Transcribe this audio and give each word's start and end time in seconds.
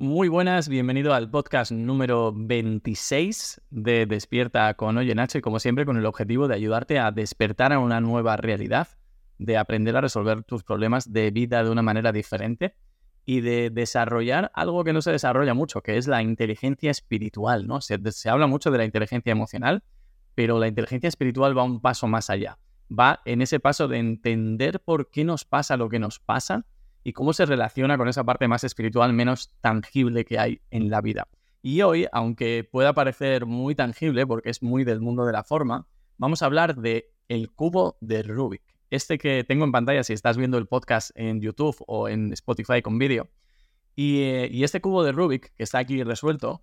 Muy 0.00 0.28
buenas, 0.28 0.68
bienvenido 0.68 1.12
al 1.12 1.28
podcast 1.28 1.72
número 1.72 2.32
26 2.32 3.62
de 3.70 4.06
Despierta 4.06 4.72
con 4.74 4.96
Oye 4.96 5.12
Nacho 5.12 5.38
y 5.38 5.40
como 5.40 5.58
siempre 5.58 5.84
con 5.84 5.96
el 5.96 6.06
objetivo 6.06 6.46
de 6.46 6.54
ayudarte 6.54 7.00
a 7.00 7.10
despertar 7.10 7.72
a 7.72 7.80
una 7.80 8.00
nueva 8.00 8.36
realidad, 8.36 8.86
de 9.38 9.56
aprender 9.56 9.96
a 9.96 10.00
resolver 10.00 10.44
tus 10.44 10.62
problemas 10.62 11.12
de 11.12 11.32
vida 11.32 11.64
de 11.64 11.70
una 11.70 11.82
manera 11.82 12.12
diferente 12.12 12.76
y 13.24 13.40
de 13.40 13.70
desarrollar 13.70 14.52
algo 14.54 14.84
que 14.84 14.92
no 14.92 15.02
se 15.02 15.10
desarrolla 15.10 15.52
mucho, 15.52 15.82
que 15.82 15.96
es 15.96 16.06
la 16.06 16.22
inteligencia 16.22 16.92
espiritual, 16.92 17.66
¿no? 17.66 17.80
Se, 17.80 17.98
se 18.12 18.30
habla 18.30 18.46
mucho 18.46 18.70
de 18.70 18.78
la 18.78 18.84
inteligencia 18.84 19.32
emocional, 19.32 19.82
pero 20.36 20.60
la 20.60 20.68
inteligencia 20.68 21.08
espiritual 21.08 21.58
va 21.58 21.64
un 21.64 21.80
paso 21.80 22.06
más 22.06 22.30
allá. 22.30 22.60
Va 22.88 23.20
en 23.24 23.42
ese 23.42 23.58
paso 23.58 23.88
de 23.88 23.98
entender 23.98 24.78
por 24.78 25.10
qué 25.10 25.24
nos 25.24 25.44
pasa 25.44 25.76
lo 25.76 25.88
que 25.88 25.98
nos 25.98 26.20
pasa 26.20 26.66
y 27.04 27.12
cómo 27.12 27.32
se 27.32 27.46
relaciona 27.46 27.96
con 27.96 28.08
esa 28.08 28.24
parte 28.24 28.48
más 28.48 28.64
espiritual, 28.64 29.12
menos 29.12 29.52
tangible 29.60 30.24
que 30.24 30.38
hay 30.38 30.60
en 30.70 30.90
la 30.90 31.00
vida. 31.00 31.28
Y 31.62 31.82
hoy, 31.82 32.06
aunque 32.12 32.68
pueda 32.70 32.92
parecer 32.94 33.46
muy 33.46 33.74
tangible 33.74 34.26
porque 34.26 34.50
es 34.50 34.62
muy 34.62 34.84
del 34.84 35.00
mundo 35.00 35.24
de 35.26 35.32
la 35.32 35.44
forma, 35.44 35.86
vamos 36.16 36.42
a 36.42 36.46
hablar 36.46 36.76
de 36.76 37.12
el 37.28 37.50
cubo 37.50 37.96
de 38.00 38.22
Rubik. 38.22 38.62
Este 38.90 39.18
que 39.18 39.44
tengo 39.44 39.64
en 39.64 39.72
pantalla 39.72 40.02
si 40.02 40.12
estás 40.12 40.36
viendo 40.36 40.56
el 40.56 40.66
podcast 40.66 41.10
en 41.14 41.40
YouTube 41.40 41.76
o 41.86 42.08
en 42.08 42.32
Spotify 42.32 42.80
con 42.80 42.98
vídeo. 42.98 43.28
Y, 43.94 44.20
eh, 44.22 44.64
este 44.64 44.80
cubo 44.80 45.02
de 45.02 45.12
Rubik 45.12 45.52
que 45.54 45.62
está 45.64 45.78
aquí 45.78 46.02
resuelto 46.04 46.62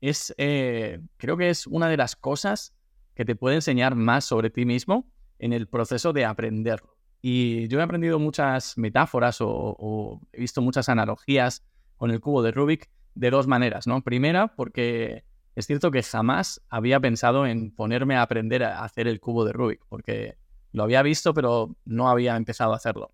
es, 0.00 0.34
eh, 0.36 1.00
creo 1.16 1.36
que 1.36 1.50
es 1.50 1.66
una 1.66 1.88
de 1.88 1.96
las 1.96 2.14
cosas 2.14 2.74
que 3.14 3.24
te 3.24 3.34
puede 3.34 3.56
enseñar 3.56 3.94
más 3.94 4.26
sobre 4.26 4.50
ti 4.50 4.64
mismo 4.64 5.10
en 5.38 5.52
el 5.52 5.66
proceso 5.68 6.12
de 6.12 6.24
aprenderlo. 6.24 6.95
Y 7.28 7.66
yo 7.66 7.80
he 7.80 7.82
aprendido 7.82 8.20
muchas 8.20 8.78
metáforas 8.78 9.38
o, 9.40 10.20
he 10.32 10.42
visto 10.42 10.62
muchas 10.62 10.88
analogías 10.88 11.66
con 11.96 12.12
el 12.12 12.20
cubo 12.20 12.40
de 12.40 12.52
Rubik 12.52 12.88
de 13.16 13.30
dos 13.30 13.48
maneras, 13.48 13.88
¿no? 13.88 14.00
Primera, 14.00 14.54
porque 14.54 15.24
es 15.56 15.66
cierto 15.66 15.90
que 15.90 16.04
jamás 16.04 16.62
había 16.68 17.00
pensado 17.00 17.44
en 17.44 17.74
ponerme 17.74 18.14
a 18.14 18.22
aprender 18.22 18.62
a 18.62 18.84
hacer 18.84 19.08
el 19.08 19.18
cubo 19.18 19.44
de 19.44 19.52
Rubik, 19.52 19.80
porque 19.88 20.38
lo 20.70 20.84
había 20.84 21.02
visto, 21.02 21.34
pero 21.34 21.74
no 21.84 22.08
había 22.08 22.36
empezado 22.36 22.74
a 22.74 22.76
hacerlo. 22.76 23.10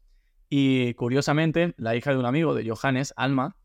Y 0.50 0.92
curiosamente, 0.92 1.72
la 1.78 1.96
hija 1.96 2.10
de 2.10 2.18
un 2.18 2.26
amigo 2.26 2.52
de 2.52 2.68
Johannes, 2.68 3.14
Alma, 3.16 3.56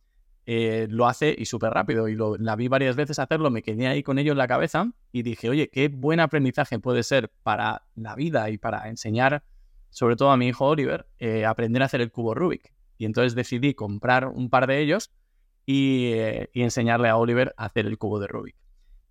eh, 0.45 0.88
lo 0.89 1.08
hace 1.08 1.36
y 1.38 1.44
súper 1.44 1.73
rápido. 1.73 2.08
Y 2.08 2.16
lo, 2.16 2.38
la 2.38 2.56
vi 2.56 2.70
varias 2.70 2.95
veces 2.95 3.20
hacerlo, 3.20 3.52
me 3.52 3.64
quedé 3.64 3.88
ahí 3.88 4.02
con 4.02 4.17
ello 4.17 4.32
en 4.32 4.38
la 4.38 4.48
cabeza 4.48 4.94
y 5.11 5.23
dije, 5.23 5.50
oye, 5.50 5.67
qué 5.67 5.89
buen 5.89 6.22
aprendizaje 6.22 6.80
puede 6.80 7.04
ser 7.04 7.34
para 7.44 7.84
la 7.95 8.16
vida 8.16 8.50
y 8.50 8.58
para 8.58 8.88
enseñar 8.88 9.44
sobre 9.90 10.16
todo 10.16 10.32
a 10.32 10.38
mi 10.38 10.48
hijo 10.48 10.66
Oliver, 10.66 11.08
eh, 11.20 11.46
aprender 11.46 11.82
a 11.82 11.86
hacer 11.86 12.02
el 12.02 12.12
cubo 12.12 12.34
Rubik. 12.34 12.74
Y 12.98 13.06
entonces 13.06 13.36
decidí 13.36 13.74
comprar 13.74 14.28
un 14.28 14.50
par 14.50 14.68
de 14.68 14.80
ellos 14.82 15.12
eh, 15.68 16.50
y, 16.54 16.62
enseñarle 16.62 17.10
a 17.10 17.18
Oliver 17.18 17.54
a 17.58 17.66
hacer 17.66 17.86
el 17.86 17.98
cubo 17.98 18.20
de 18.20 18.28
Rubik. 18.28 18.56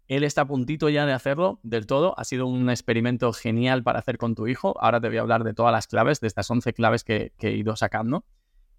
Él 0.09 0.23
está 0.23 0.43
a 0.43 0.47
puntito 0.47 0.89
ya 0.89 1.05
de 1.05 1.13
hacerlo 1.13 1.61
del 1.63 1.87
todo. 1.87 2.19
Ha 2.19 2.25
sido 2.25 2.47
un 2.47 2.71
experimento 2.71 3.33
genial 3.33 3.83
para 3.83 3.99
hacer 3.99 4.19
con 4.19 4.35
tu 4.35 4.47
hijo. 4.47 4.75
Ahora 4.81 5.01
te 5.01 5.09
voy 5.09 5.19
a 5.19 5.21
hablar 5.21 5.45
de 5.45 5.53
todas 5.53 5.73
las 5.73 5.87
claves, 5.87 6.21
de 6.21 6.29
estas 6.29 6.51
11 6.51 6.73
claves 6.73 7.05
que, 7.05 7.33
he 7.41 7.51
ido 7.51 7.75
sacando. 7.77 8.25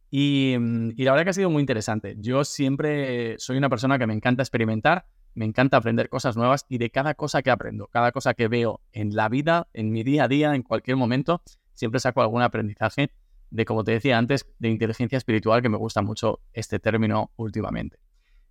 Y, 0.09 0.55
y, 0.95 1.03
la 1.03 1.11
verdad 1.11 1.25
que 1.25 1.29
ha 1.31 1.33
sido 1.33 1.49
muy 1.49 1.61
interesante. 1.61 2.15
Yo 2.17 2.45
siempre 2.45 3.37
soy 3.39 3.57
una 3.57 3.69
persona 3.69 3.99
que 3.99 4.07
me 4.07 4.13
encanta 4.13 4.41
experimentar, 4.41 5.05
me 5.37 5.45
encanta 5.45 5.77
aprender 5.77 6.09
cosas 6.09 6.35
nuevas 6.35 6.65
y 6.67 6.79
de 6.79 6.89
cada 6.89 7.13
cosa 7.13 7.43
que 7.43 7.51
aprendo, 7.51 7.87
cada 7.87 8.11
cosa 8.11 8.33
que 8.33 8.47
veo 8.47 8.81
en 8.91 9.15
la 9.15 9.29
vida, 9.29 9.67
en 9.73 9.91
mi 9.91 10.03
día 10.03 10.23
a 10.23 10.27
día, 10.27 10.55
en 10.55 10.63
cualquier 10.63 10.97
momento, 10.97 11.43
siempre 11.77 11.99
saco 11.99 12.21
algún 12.21 12.41
aprendizaje 12.41 13.11
de, 13.49 13.65
como 13.65 13.83
te 13.83 13.91
decía 13.91 14.17
antes, 14.17 14.45
de 14.59 14.69
inteligencia 14.69 15.17
espiritual, 15.17 15.61
que 15.61 15.69
me 15.69 15.77
gusta 15.77 16.01
mucho 16.01 16.41
este 16.53 16.79
término 16.79 17.31
últimamente. 17.37 17.99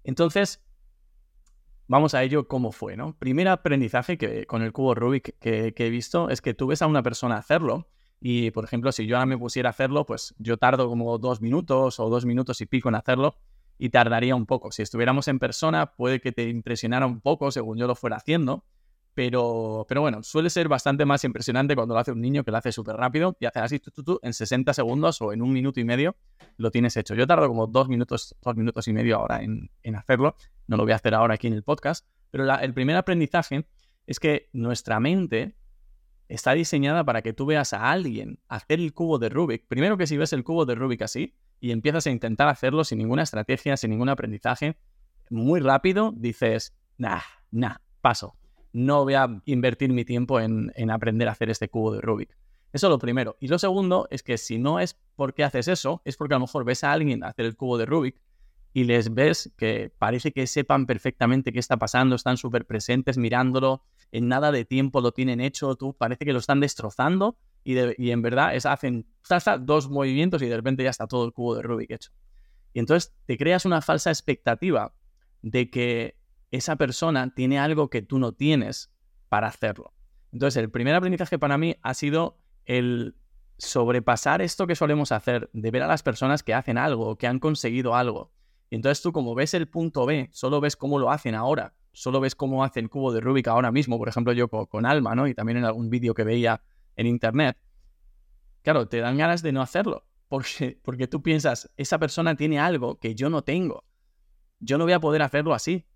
Entonces, 0.05 0.63
vamos 1.89 2.15
a 2.15 2.23
ello 2.23 2.49
cómo 2.49 2.73
fue, 2.73 2.97
¿no? 2.97 3.17
Primer 3.19 3.49
aprendizaje 3.49 4.17
que 4.17 4.47
con 4.47 4.63
el 4.63 4.73
cubo 4.73 4.95
Rubik 4.95 5.39
que, 5.39 5.75
he 5.77 5.91
visto 5.91 6.31
es 6.31 6.41
que 6.41 6.55
tú 6.55 6.69
ves 6.69 6.83
a 6.83 6.87
una 6.87 7.03
persona 7.03 7.37
hacerlo 7.37 7.89
y, 8.21 8.53
por 8.53 8.65
ejemplo, 8.65 8.93
si 8.93 9.07
yo 9.07 9.17
ahora 9.17 9.27
me 9.27 9.37
pusiera 9.37 9.69
a 9.69 9.71
hacerlo, 9.71 10.07
pues 10.07 10.35
yo 10.39 10.57
tardo 10.57 10.89
como 10.89 11.19
dos 11.19 11.43
minutos 11.43 12.01
o 12.01 12.09
dos 12.09 12.25
minutos 12.25 12.61
y 12.61 12.67
pico 12.67 12.89
en 12.89 12.95
hacerlo 12.95 13.37
y 13.79 13.91
tardaría 13.91 14.35
un 14.35 14.47
poco. 14.47 14.73
Si 14.73 14.83
estuviéramos 14.83 15.29
en 15.29 15.39
persona, 15.39 15.95
puede 15.97 16.21
que 16.21 16.33
te 16.33 16.49
impresionara 16.49 17.07
un 17.07 17.21
poco 17.21 17.51
según 17.51 17.77
yo 17.77 17.87
lo 17.87 17.95
fuera 17.95 18.17
haciendo, 18.17 18.65
pero, 19.17 19.87
pero 19.89 20.03
bueno, 20.03 20.23
suele 20.23 20.51
ser 20.51 20.69
bastante 20.69 21.07
más 21.07 21.25
impresionante 21.25 21.75
cuando 21.75 21.95
lo 21.95 22.01
hace 22.01 22.13
un 22.13 22.21
niño 22.21 22.45
que 22.45 22.51
lo 22.51 22.59
hace 22.59 22.71
súper 22.71 22.97
rápido 22.97 23.35
y 23.41 23.47
hace 23.47 23.61
así 23.61 23.81
tú, 23.81 24.21
en 24.23 24.35
60 24.35 24.75
segundos 24.75 25.23
o 25.23 25.33
en 25.33 25.41
un 25.41 25.55
minuto 25.55 25.81
y 25.81 25.85
medio 25.85 26.17
lo 26.59 26.71
tienes 26.71 26.99
hecho. 26.99 27.15
Yo 27.15 27.27
tardo 27.27 27.49
como 27.49 27.67
dos 27.67 27.89
minutos, 27.89 28.37
dos 28.43 28.57
minutos 28.57 28.87
y 28.89 28.93
medio 28.93 29.17
ahora 29.17 29.41
en, 29.43 29.71
hacerlo. 29.97 30.37
No 30.67 30.77
lo 30.77 30.83
voy 30.83 30.93
a 30.93 30.97
hacer 30.97 31.15
ahora 31.15 31.33
aquí 31.33 31.47
en 31.47 31.55
el 31.55 31.63
podcast. 31.63 32.07
Pero 32.31 32.45
el 32.59 32.75
primer 32.75 32.95
aprendizaje 32.97 33.67
es 34.07 34.21
que 34.21 34.51
nuestra 34.53 35.01
mente 35.01 35.57
está 36.29 36.53
diseñada 36.53 37.03
para 37.03 37.23
que 37.23 37.33
tú 37.33 37.47
veas 37.47 37.73
a 37.73 37.91
alguien 37.91 38.39
hacer 38.49 38.81
el 38.81 38.93
cubo 38.93 39.19
de 39.19 39.31
Rubik. 39.31 39.67
Primero 39.67 39.97
que 39.97 40.07
si 40.07 40.19
ves 40.19 40.35
el 40.35 40.45
cubo 40.45 40.67
de 40.67 40.75
Rubik 40.75 41.01
así 41.01 41.35
y 41.59 41.71
empiezas 41.71 42.07
a 42.07 42.11
intentar 42.11 42.49
hacerlo 42.49 42.85
sin 42.85 42.99
ninguna 42.99 43.23
estrategia, 43.23 43.79
sin 43.79 43.93
ningún 43.93 44.11
aprendizaje, 44.11 44.77
muy 45.31 45.61
rápido 45.61 46.13
dices, 46.15 46.77
nah, 46.99 47.23
nah, 47.51 47.77
paso 48.03 48.37
no 48.77 49.05
voy 49.05 49.15
a 49.15 49.41
invertir 49.47 49.91
mi 49.91 50.05
tiempo 50.05 50.39
en, 50.39 50.71
aprender 50.91 51.29
a 51.29 51.33
hacer 51.33 51.49
este 51.49 51.71
cubo 51.71 51.95
de 51.95 52.03
Rubik. 52.03 52.37
Eso 52.75 52.89
es 52.89 52.91
lo 52.91 52.99
primero. 52.99 53.39
Y 53.41 53.49
lo 53.49 53.59
segundo 53.59 54.07
es 54.11 54.23
que 54.23 54.37
si 54.37 54.59
no 54.59 54.81
es 54.81 54.99
porque 55.15 55.45
haces 55.45 55.67
eso, 55.67 56.03
es 56.05 56.19
porque 56.19 56.35
a 56.35 56.37
lo 56.37 56.43
mejor 56.43 56.65
ves 56.65 56.85
a 56.85 56.93
alguien 56.93 57.25
hacer 57.25 57.47
el 57.47 57.57
cubo 57.57 57.79
de 57.79 57.87
Rubik 57.87 58.21
y 58.75 58.85
les 58.85 59.15
ves 59.15 59.51
que 59.57 59.91
parece 59.99 60.31
que 60.33 60.47
sepan 60.47 60.85
perfectamente 60.85 61.55
qué 61.55 61.59
está 61.59 61.79
pasando, 61.79 62.17
están 62.17 62.37
súper 62.37 62.67
presentes 62.67 63.17
mirándolo, 63.17 63.83
en 64.13 64.29
nada 64.29 64.53
de 64.53 64.67
tiempo 64.67 65.01
lo 65.01 65.13
tienen 65.13 65.41
hecho, 65.41 65.75
tú 65.77 65.95
parece 65.95 66.27
que 66.27 66.35
lo 66.35 66.39
están 66.39 66.61
destrozando 66.61 67.39
y, 67.65 67.79
en 67.79 68.21
verdad 68.21 68.55
es, 68.55 68.67
hacen 68.67 69.07
dos 69.61 69.89
movimientos 69.89 70.43
y 70.43 70.47
de 70.47 70.57
repente 70.57 70.85
ya 70.85 70.91
está 70.91 71.07
todo 71.07 71.25
el 71.25 71.33
cubo 71.33 71.57
de 71.57 71.63
Rubik 71.63 71.93
hecho. 71.93 72.11
Y 72.75 72.81
entonces 72.81 73.15
te 73.25 73.39
creas 73.39 73.65
una 73.65 73.81
falsa 73.81 74.11
expectativa 74.11 74.93
de 75.41 75.71
que 75.71 76.17
esa 76.51 76.77
persona 76.77 77.35
tiene 77.35 77.59
algo 77.59 77.91
que 77.91 78.03
tú 78.03 78.19
no 78.19 78.33
tienes 78.33 78.93
para 79.29 79.49
hacerlo. 79.49 79.93
Entonces, 80.33 80.63
el 80.63 80.71
primer 80.71 80.95
aprendizaje 80.95 81.39
para 81.39 81.59
mí 81.59 81.77
ha 81.83 81.95
sido 81.95 82.39
el 82.65 83.17
sobrepasar 83.59 84.43
esto 84.43 84.67
que 84.67 84.77
solemos 84.77 85.13
hacer, 85.13 85.49
de 85.53 85.71
ver 85.71 85.83
a 85.83 85.87
las 85.87 86.03
personas 86.03 86.43
que 86.43 86.55
hacen 86.55 86.79
algo, 86.79 87.17
que 87.17 87.27
han 87.27 87.39
conseguido 87.39 87.95
algo. 87.95 88.33
Y 88.71 88.77
entonces 88.77 89.03
tú 89.03 89.13
como 89.13 89.35
ves 89.35 89.55
el 89.55 89.69
punto 89.69 90.07
B, 90.07 90.29
solo 90.33 90.61
ves 90.61 90.77
cómo 90.77 90.99
lo 90.99 91.11
hacen 91.11 91.35
ahora, 91.35 91.75
solo 91.93 92.21
ves 92.21 92.35
cómo 92.35 92.65
hacen 92.65 92.85
el 92.85 92.91
cubo 92.91 93.13
de 93.13 93.21
Rubik 93.21 93.49
ahora 93.49 93.73
mismo, 93.73 93.99
por 93.99 94.09
ejemplo 94.09 94.33
yo 94.33 94.49
con, 94.49 94.85
Alma, 94.85 95.15
¿no? 95.15 95.27
Y 95.27 95.35
también 95.35 95.59
en 95.59 95.65
algún 95.65 95.89
vídeo 95.89 96.15
que 96.15 96.25
veía 96.25 96.63
en 96.97 97.07
internet. 97.07 97.57
Claro, 98.63 98.89
te 98.89 98.99
dan 98.99 99.17
ganas 99.17 99.43
de 99.43 99.53
no 99.53 99.63
hacerlo, 99.63 100.05
porque, 100.29 100.79
porque 100.83 101.07
tú 101.07 101.23
piensas, 101.23 101.71
esa 101.77 101.99
persona 101.99 102.35
tiene 102.35 102.59
algo 102.59 102.99
que 102.99 103.15
yo 103.15 103.31
no 103.31 103.43
tengo. 103.43 103.85
Yo 104.59 104.79
no 104.79 104.85
voy 104.85 104.95
a 104.95 105.01
poder 105.01 105.23
hacerlo 105.23 105.55
así. 105.55 105.87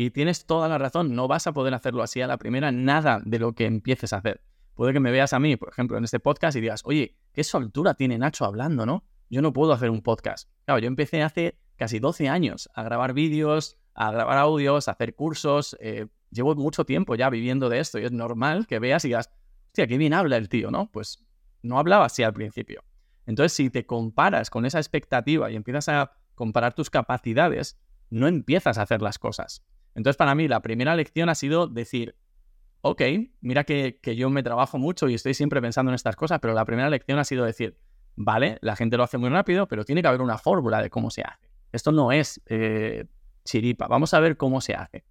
Y 0.00 0.12
tienes 0.12 0.46
toda 0.46 0.66
la 0.66 0.78
razón, 0.78 1.14
no 1.14 1.28
vas 1.28 1.46
a 1.46 1.52
poder 1.52 1.74
hacerlo 1.74 2.02
así 2.02 2.22
a 2.22 2.26
la 2.26 2.38
primera, 2.38 2.72
nada 2.72 3.20
de 3.22 3.38
lo 3.38 3.52
que 3.52 3.66
empieces 3.66 4.14
a 4.14 4.16
hacer. 4.16 4.40
Puede 4.72 4.94
que 4.94 5.00
me 5.00 5.10
veas 5.10 5.34
a 5.34 5.38
mí, 5.38 5.56
por 5.56 5.68
ejemplo, 5.68 5.98
en 5.98 6.04
este 6.04 6.18
podcast 6.18 6.56
y 6.56 6.62
digas, 6.62 6.80
oye, 6.86 7.18
qué 7.34 7.44
soltura 7.44 7.92
tiene 7.92 8.16
Nacho 8.16 8.46
hablando, 8.46 8.86
¿no? 8.86 9.04
Yo 9.28 9.42
no 9.42 9.52
puedo 9.52 9.74
hacer 9.74 9.90
un 9.90 10.00
podcast. 10.00 10.48
Claro, 10.64 10.78
yo 10.78 10.86
empecé 10.86 11.22
hace 11.22 11.58
casi 11.76 11.98
12 11.98 12.30
años 12.30 12.70
a 12.72 12.82
grabar 12.82 13.12
vídeos, 13.12 13.76
a 13.92 14.10
grabar 14.10 14.38
audios, 14.38 14.88
a 14.88 14.92
hacer 14.92 15.14
cursos. 15.14 15.76
Eh, 15.80 16.06
llevo 16.30 16.54
mucho 16.54 16.86
tiempo 16.86 17.14
ya 17.14 17.28
viviendo 17.28 17.68
de 17.68 17.80
esto 17.80 17.98
y 17.98 18.06
es 18.06 18.12
normal 18.12 18.66
que 18.66 18.78
veas 18.78 19.04
y 19.04 19.08
digas, 19.08 19.28
hostia, 19.66 19.86
qué 19.86 19.98
bien 19.98 20.14
habla 20.14 20.38
el 20.38 20.48
tío, 20.48 20.70
¿no? 20.70 20.90
Pues 20.90 21.26
no 21.60 21.78
hablaba 21.78 22.06
así 22.06 22.22
al 22.22 22.32
principio. 22.32 22.84
Entonces, 23.26 23.52
si 23.52 23.68
te 23.68 23.84
comparas 23.84 24.48
con 24.48 24.64
esa 24.64 24.78
expectativa 24.78 25.50
y 25.50 25.56
empiezas 25.56 25.90
a 25.90 26.12
comparar 26.34 26.72
tus 26.72 26.88
capacidades, 26.88 27.78
no 28.08 28.28
empiezas 28.28 28.78
a 28.78 28.82
hacer 28.82 29.02
las 29.02 29.18
cosas. 29.18 29.62
Entonces, 29.94 30.16
para 30.16 30.34
mí, 30.34 30.48
la 30.48 30.60
primera 30.60 30.94
lección 30.94 31.28
ha 31.28 31.34
sido 31.34 31.66
decir, 31.66 32.16
ok, 32.82 33.02
mira 33.40 33.64
que, 33.64 33.98
yo 34.16 34.30
me 34.30 34.42
trabajo 34.42 34.78
mucho 34.78 35.08
y 35.08 35.14
estoy 35.14 35.34
siempre 35.34 35.60
pensando 35.60 35.90
en 35.90 35.94
estas 35.94 36.16
cosas, 36.16 36.40
pero 36.40 36.54
la 36.54 36.64
primera 36.64 36.90
lección 36.90 37.18
ha 37.18 37.24
sido 37.24 37.44
decir, 37.44 37.78
vale, 38.16 38.58
la 38.62 38.76
gente 38.76 38.96
lo 38.96 39.02
hace 39.02 39.18
muy 39.18 39.30
rápido, 39.30 39.68
pero 39.68 39.84
tiene 39.84 40.02
que 40.02 40.08
haber 40.08 40.22
una 40.22 40.38
fórmula 40.38 40.82
de 40.82 40.90
cómo 40.90 41.10
se 41.10 41.22
hace. 41.22 41.50
Esto 41.72 41.92
no 41.92 42.12
es 42.12 42.40
eh, 42.46 43.06
chiripa, 43.44 43.86
vamos 43.86 44.14
a 44.14 44.20
ver 44.20 44.36
cómo 44.36 44.60
se 44.60 44.74
hace. 44.74 45.04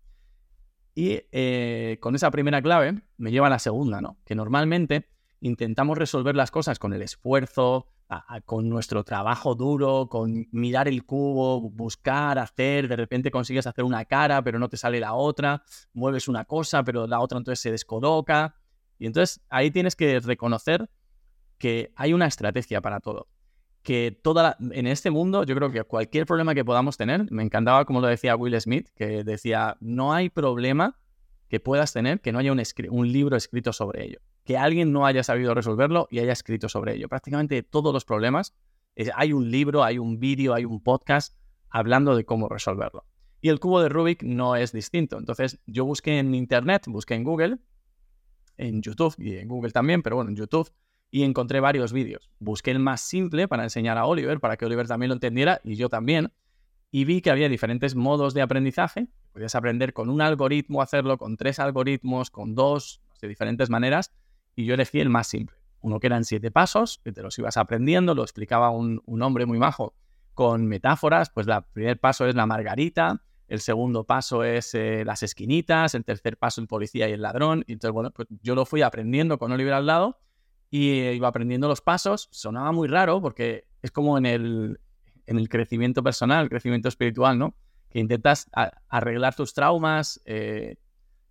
Y 0.96 1.22
eh, 1.31 1.98
con 2.02 2.16
esa 2.16 2.31
primera 2.31 2.62
clave 2.62 3.02
me 3.18 3.31
lleva 3.31 3.48
a 3.48 3.50
la 3.50 3.60
segunda, 3.60 4.02
¿no? 4.02 4.18
Que 4.26 4.36
normalmente 4.36 5.08
intentamos 5.41 5.97
resolver 5.97 6.36
las 6.36 6.51
cosas 6.51 6.80
con 6.80 6.94
el 6.94 7.01
esfuerzo, 7.01 7.88
con 8.45 8.68
nuestro 8.69 9.03
trabajo 9.03 9.53
duro, 9.56 10.07
con 10.09 10.47
mirar 10.51 10.88
el 10.88 11.06
cubo, 11.06 11.69
buscar, 11.69 12.39
hacer, 12.39 12.88
de 12.88 12.95
repente 12.95 13.30
consigues 13.30 13.68
hacer 13.68 13.83
una 13.83 14.06
cara, 14.06 14.41
pero 14.41 14.57
no 14.57 14.68
te 14.68 14.77
sale 14.77 15.00
la 15.00 15.13
otra, 15.13 15.63
mueves 15.94 16.27
una 16.27 16.45
cosa, 16.45 16.83
pero 16.83 17.06
la 17.06 17.19
otra 17.19 17.38
entonces 17.38 17.62
se 17.62 17.71
descoloca. 17.71 18.56
Y 18.97 19.06
entonces 19.06 19.41
ahí 19.50 19.69
tienes 19.71 19.95
que 19.95 20.19
reconocer 20.19 20.89
que 21.57 21.94
hay 21.95 22.13
una 22.13 22.25
estrategia 22.25 22.81
para 22.81 23.00
todo. 23.00 23.27
que 23.81 24.12
toda 24.12 24.57
en 24.71 24.88
este 24.88 25.09
mundo, 25.09 25.44
yo 25.44 25.56
creo 25.56 25.71
que 25.71 25.83
cualquier 25.83 26.25
problema 26.25 26.53
que 26.53 26.65
podamos 26.65 26.97
tener, 26.97 27.31
me 27.31 27.44
encantaba 27.44 27.85
como 27.85 28.01
lo 28.01 28.07
decía 28.07 28.35
Will 28.35 28.59
Smith, 28.59 28.89
que 28.95 29.24
decía, 29.24 29.77
no 29.80 30.13
hay 30.13 30.30
problema 30.30 31.00
que 31.47 31.59
puedas 31.59 31.94
tener 31.94 32.21
que 32.21 32.31
no 32.31 32.39
haya 32.39 32.51
un 32.51 33.12
libro 33.12 33.35
escrito 33.38 33.74
sobre 33.74 34.06
ello, 34.06 34.19
que 34.50 34.57
alguien 34.57 34.92
no 34.92 35.06
haya 35.06 35.22
sabido 35.22 35.54
resolverlo 35.54 36.07
y 36.10 36.18
haya 36.18 36.34
escrito 36.34 36.69
sobre 36.69 36.96
ello. 36.96 37.07
Prácticamente 37.07 37.62
todos 37.62 37.94
los 37.94 38.04
problemas, 38.04 38.56
hay 39.13 39.31
un 39.31 39.51
libro, 39.51 39.84
hay 39.84 40.00
un 40.00 40.19
vídeo, 40.19 40.56
hay 40.56 40.66
un 40.66 40.81
podcast 40.81 41.38
hablando 41.69 42.16
de 42.16 42.25
cómo 42.25 42.50
resolverlo. 42.50 43.06
Y 43.42 43.50
el 43.50 43.60
cubo 43.60 43.80
de 43.80 43.90
Rubik 43.90 44.24
no 44.24 44.56
es 44.56 44.72
distinto. 44.72 45.19
Entonces 45.19 45.60
yo 45.68 45.86
busqué 45.86 46.18
en 46.18 46.34
Internet, 46.34 46.86
busqué 46.88 47.13
en 47.13 47.25
Google, 47.25 47.60
en 48.57 48.81
YouTube 48.81 49.13
y 49.19 49.36
en 49.36 49.48
Google 49.48 49.69
también, 49.69 50.01
pero 50.01 50.16
bueno, 50.16 50.31
en 50.31 50.36
YouTube, 50.36 50.72
y 51.12 51.22
encontré 51.22 51.60
varios 51.60 51.94
vídeos. 51.94 52.31
Busqué 52.40 52.72
el 52.72 52.80
más 52.80 53.02
simple 53.02 53.48
para 53.48 53.62
enseñar 53.62 54.00
a 54.00 54.07
Oliver, 54.07 54.40
para 54.40 54.57
que 54.57 54.66
Oliver 54.66 54.88
también 54.88 55.10
lo 55.10 55.13
entendiera 55.13 55.62
y 55.63 55.75
yo 55.75 55.90
también. 55.90 56.34
Y 56.90 57.06
vi 57.06 57.22
que 57.22 57.30
había 57.30 57.50
diferentes 57.50 57.94
modos 57.94 58.34
de 58.34 58.42
aprendizaje. 58.42 59.10
Podías 59.31 59.54
aprender 59.54 59.94
con 59.94 60.10
un 60.10 60.22
algoritmo, 60.22 60.81
hacerlo 60.81 61.19
con 61.19 61.38
tres 61.38 61.60
algoritmos, 61.60 62.31
con 62.31 62.56
dos, 62.56 63.04
de 63.22 63.28
diferentes 63.28 63.69
maneras. 63.69 64.12
Y 64.56 64.66
yo 64.66 64.74
elegí 64.74 65.00
el 65.00 65.10
más 65.10 65.28
simple. 65.28 65.57
Uno 65.81 66.00
que 66.00 66.07
eran 66.07 66.25
siete 66.25 66.51
pasos, 66.51 67.00
que 67.04 67.12
te 67.12 67.22
los 67.22 67.38
ibas 67.40 67.57
aprendiendo, 67.57 68.13
lo 68.13 68.24
explicaba 68.24 68.69
un, 68.69 69.01
hombre 69.22 69.46
muy 69.46 69.57
majo 69.57 69.96
con 70.34 70.66
metáforas. 70.68 71.30
Pues 71.30 71.48
el 71.48 71.63
primer 71.72 72.00
paso 72.00 72.28
es 72.28 72.36
la 72.36 72.46
margarita, 72.46 73.24
el 73.48 73.62
segundo 73.62 74.04
paso 74.04 74.44
es 74.44 74.75
eh, 74.75 75.04
las 75.06 75.24
esquinitas, 75.24 75.96
el 75.96 76.04
tercer 76.04 76.38
paso 76.38 76.62
el 76.62 76.68
policía 76.68 77.07
y 77.10 77.13
el 77.13 77.22
ladrón. 77.22 77.63
Y 77.68 77.74
entonces, 77.74 77.94
bueno, 77.94 78.12
pues 78.12 78.28
yo 78.42 78.56
lo 78.56 78.66
fui 78.66 78.81
aprendiendo 78.81 79.40
con 79.40 79.51
Oliver 79.51 79.74
al 79.74 79.86
lado 79.86 80.19
y 80.69 80.92
iba 80.92 81.28
aprendiendo 81.28 81.68
los 81.68 81.81
pasos. 81.81 82.28
Sonaba 82.31 82.72
muy 82.72 82.88
raro 82.88 83.22
porque 83.22 83.66
es 83.81 83.92
como 83.92 84.18
en 84.18 84.25
el, 84.25 84.80
en 85.25 85.38
el 85.38 85.50
crecimiento 85.50 86.04
personal, 86.04 86.44
el 86.44 86.50
crecimiento 86.50 86.90
espiritual, 86.90 87.38
¿no? 87.38 87.56
Que 87.90 88.00
intentas 88.00 88.50
arreglar 88.88 89.36
tus 89.36 89.54
traumas, 89.54 90.22
eh, 90.25 90.75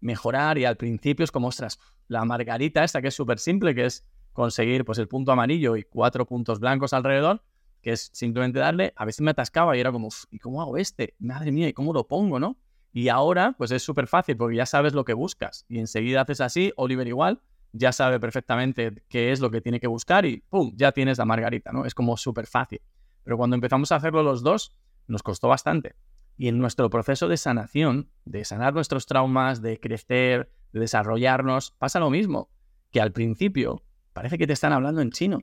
mejorar 0.00 0.58
y 0.58 0.64
al 0.64 0.76
principio 0.76 1.24
es 1.24 1.30
como, 1.30 1.48
ostras, 1.48 1.78
la 2.06 2.24
margarita 2.24 2.84
esta 2.84 3.02
que 3.02 3.08
es 3.08 3.14
súper 3.14 3.38
simple, 3.38 3.74
que 3.74 3.86
es 3.86 4.06
conseguir 4.32 4.84
pues 4.84 4.98
el 4.98 5.08
punto 5.08 5.32
amarillo 5.32 5.76
y 5.76 5.82
cuatro 5.82 6.26
puntos 6.26 6.60
blancos 6.60 6.92
alrededor, 6.92 7.42
que 7.82 7.92
es 7.92 8.10
simplemente 8.12 8.58
darle, 8.58 8.92
a 8.96 9.04
veces 9.04 9.20
me 9.20 9.30
atascaba 9.30 9.76
y 9.76 9.80
era 9.80 9.92
como, 9.92 10.08
¿y 10.30 10.38
cómo 10.38 10.62
hago 10.62 10.76
este? 10.76 11.14
Madre 11.18 11.52
mía, 11.52 11.68
¿y 11.68 11.72
cómo 11.72 11.92
lo 11.92 12.06
pongo, 12.06 12.38
no? 12.38 12.56
Y 12.92 13.08
ahora, 13.08 13.54
pues 13.58 13.70
es 13.70 13.82
súper 13.82 14.06
fácil 14.06 14.36
porque 14.36 14.56
ya 14.56 14.66
sabes 14.66 14.94
lo 14.94 15.04
que 15.04 15.12
buscas 15.12 15.64
y 15.68 15.78
enseguida 15.78 16.22
haces 16.22 16.40
así, 16.40 16.72
Oliver 16.76 17.06
igual, 17.06 17.40
ya 17.72 17.92
sabe 17.92 18.18
perfectamente 18.18 19.04
qué 19.08 19.32
es 19.32 19.40
lo 19.40 19.50
que 19.50 19.60
tiene 19.60 19.78
que 19.80 19.86
buscar 19.86 20.24
y 20.24 20.42
¡pum! 20.48 20.72
ya 20.74 20.92
tienes 20.92 21.18
la 21.18 21.24
margarita, 21.24 21.72
¿no? 21.72 21.84
Es 21.84 21.94
como 21.94 22.16
súper 22.16 22.46
fácil. 22.46 22.80
Pero 23.24 23.36
cuando 23.36 23.54
empezamos 23.54 23.92
a 23.92 23.96
hacerlo 23.96 24.22
los 24.22 24.42
dos, 24.42 24.74
nos 25.06 25.22
costó 25.22 25.48
bastante. 25.48 25.94
Y 26.38 26.46
en 26.46 26.58
nuestro 26.58 26.88
proceso 26.88 27.26
de 27.26 27.36
sanación, 27.36 28.10
de 28.24 28.44
sanar 28.44 28.72
nuestros 28.72 29.06
traumas, 29.06 29.60
de 29.60 29.80
crecer, 29.80 30.50
de 30.72 30.80
desarrollarnos, 30.80 31.72
pasa 31.72 31.98
lo 31.98 32.10
mismo. 32.10 32.48
Que 32.92 33.00
al 33.00 33.12
principio 33.12 33.82
parece 34.12 34.38
que 34.38 34.46
te 34.46 34.52
están 34.52 34.72
hablando 34.72 35.00
en 35.00 35.10
chino. 35.10 35.42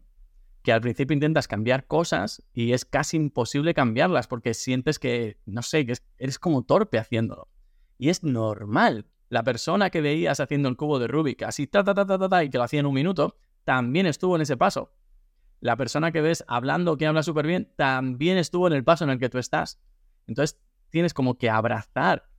Que 0.64 0.72
al 0.72 0.80
principio 0.80 1.14
intentas 1.14 1.50
cambiar 1.50 1.86
cosas 1.86 2.42
y 2.54 2.72
es 2.72 2.86
casi 2.86 3.18
imposible 3.18 3.74
cambiarlas 3.74 4.28
porque 4.28 4.54
sientes 4.54 4.98
que, 4.98 5.38
no 5.46 5.62
sé, 5.62 5.86
que 5.86 5.96
eres 6.18 6.40
como 6.40 6.64
torpe 6.64 6.98
haciéndolo. 6.98 7.50
Y 7.98 8.10
es 8.10 8.24
normal, 8.24 9.06
la 9.30 9.44
persona 9.44 9.90
que 9.90 10.00
veías 10.00 10.40
haciendo 10.40 10.70
el 10.70 10.78
cubo 10.78 10.98
de 10.98 11.08
Rubik 11.08 11.44
así 11.44 11.68
ta 11.68 11.84
ta 11.84 11.94
ta 11.94 12.06
ta 12.06 12.30
ta, 12.30 12.44
y 12.44 12.50
que 12.50 12.58
lo 12.58 12.64
hacía 12.64 12.80
en 12.80 12.86
un 12.86 12.94
minuto, 12.94 13.36
también 13.66 14.06
estuvo 14.06 14.38
en 14.38 14.44
ese 14.44 14.56
paso. 14.56 14.94
La 15.60 15.76
persona 15.76 16.12
que 16.12 16.22
ves 16.22 16.46
hablando 16.48 16.98
que 16.98 17.06
habla 17.06 17.22
súper 17.22 17.48
bien, 17.48 17.72
también 17.76 18.38
estuvo 18.38 18.68
en 18.68 18.74
el 18.74 18.84
paso 18.86 19.04
en 19.04 19.10
el 19.10 19.20
que 19.20 19.30
tú 19.30 19.40
estás. 19.40 19.82
Entonces 20.28 20.60
tienes 20.90 21.14
como 21.14 21.38
que 21.38 21.50
abrazar 21.50 22.30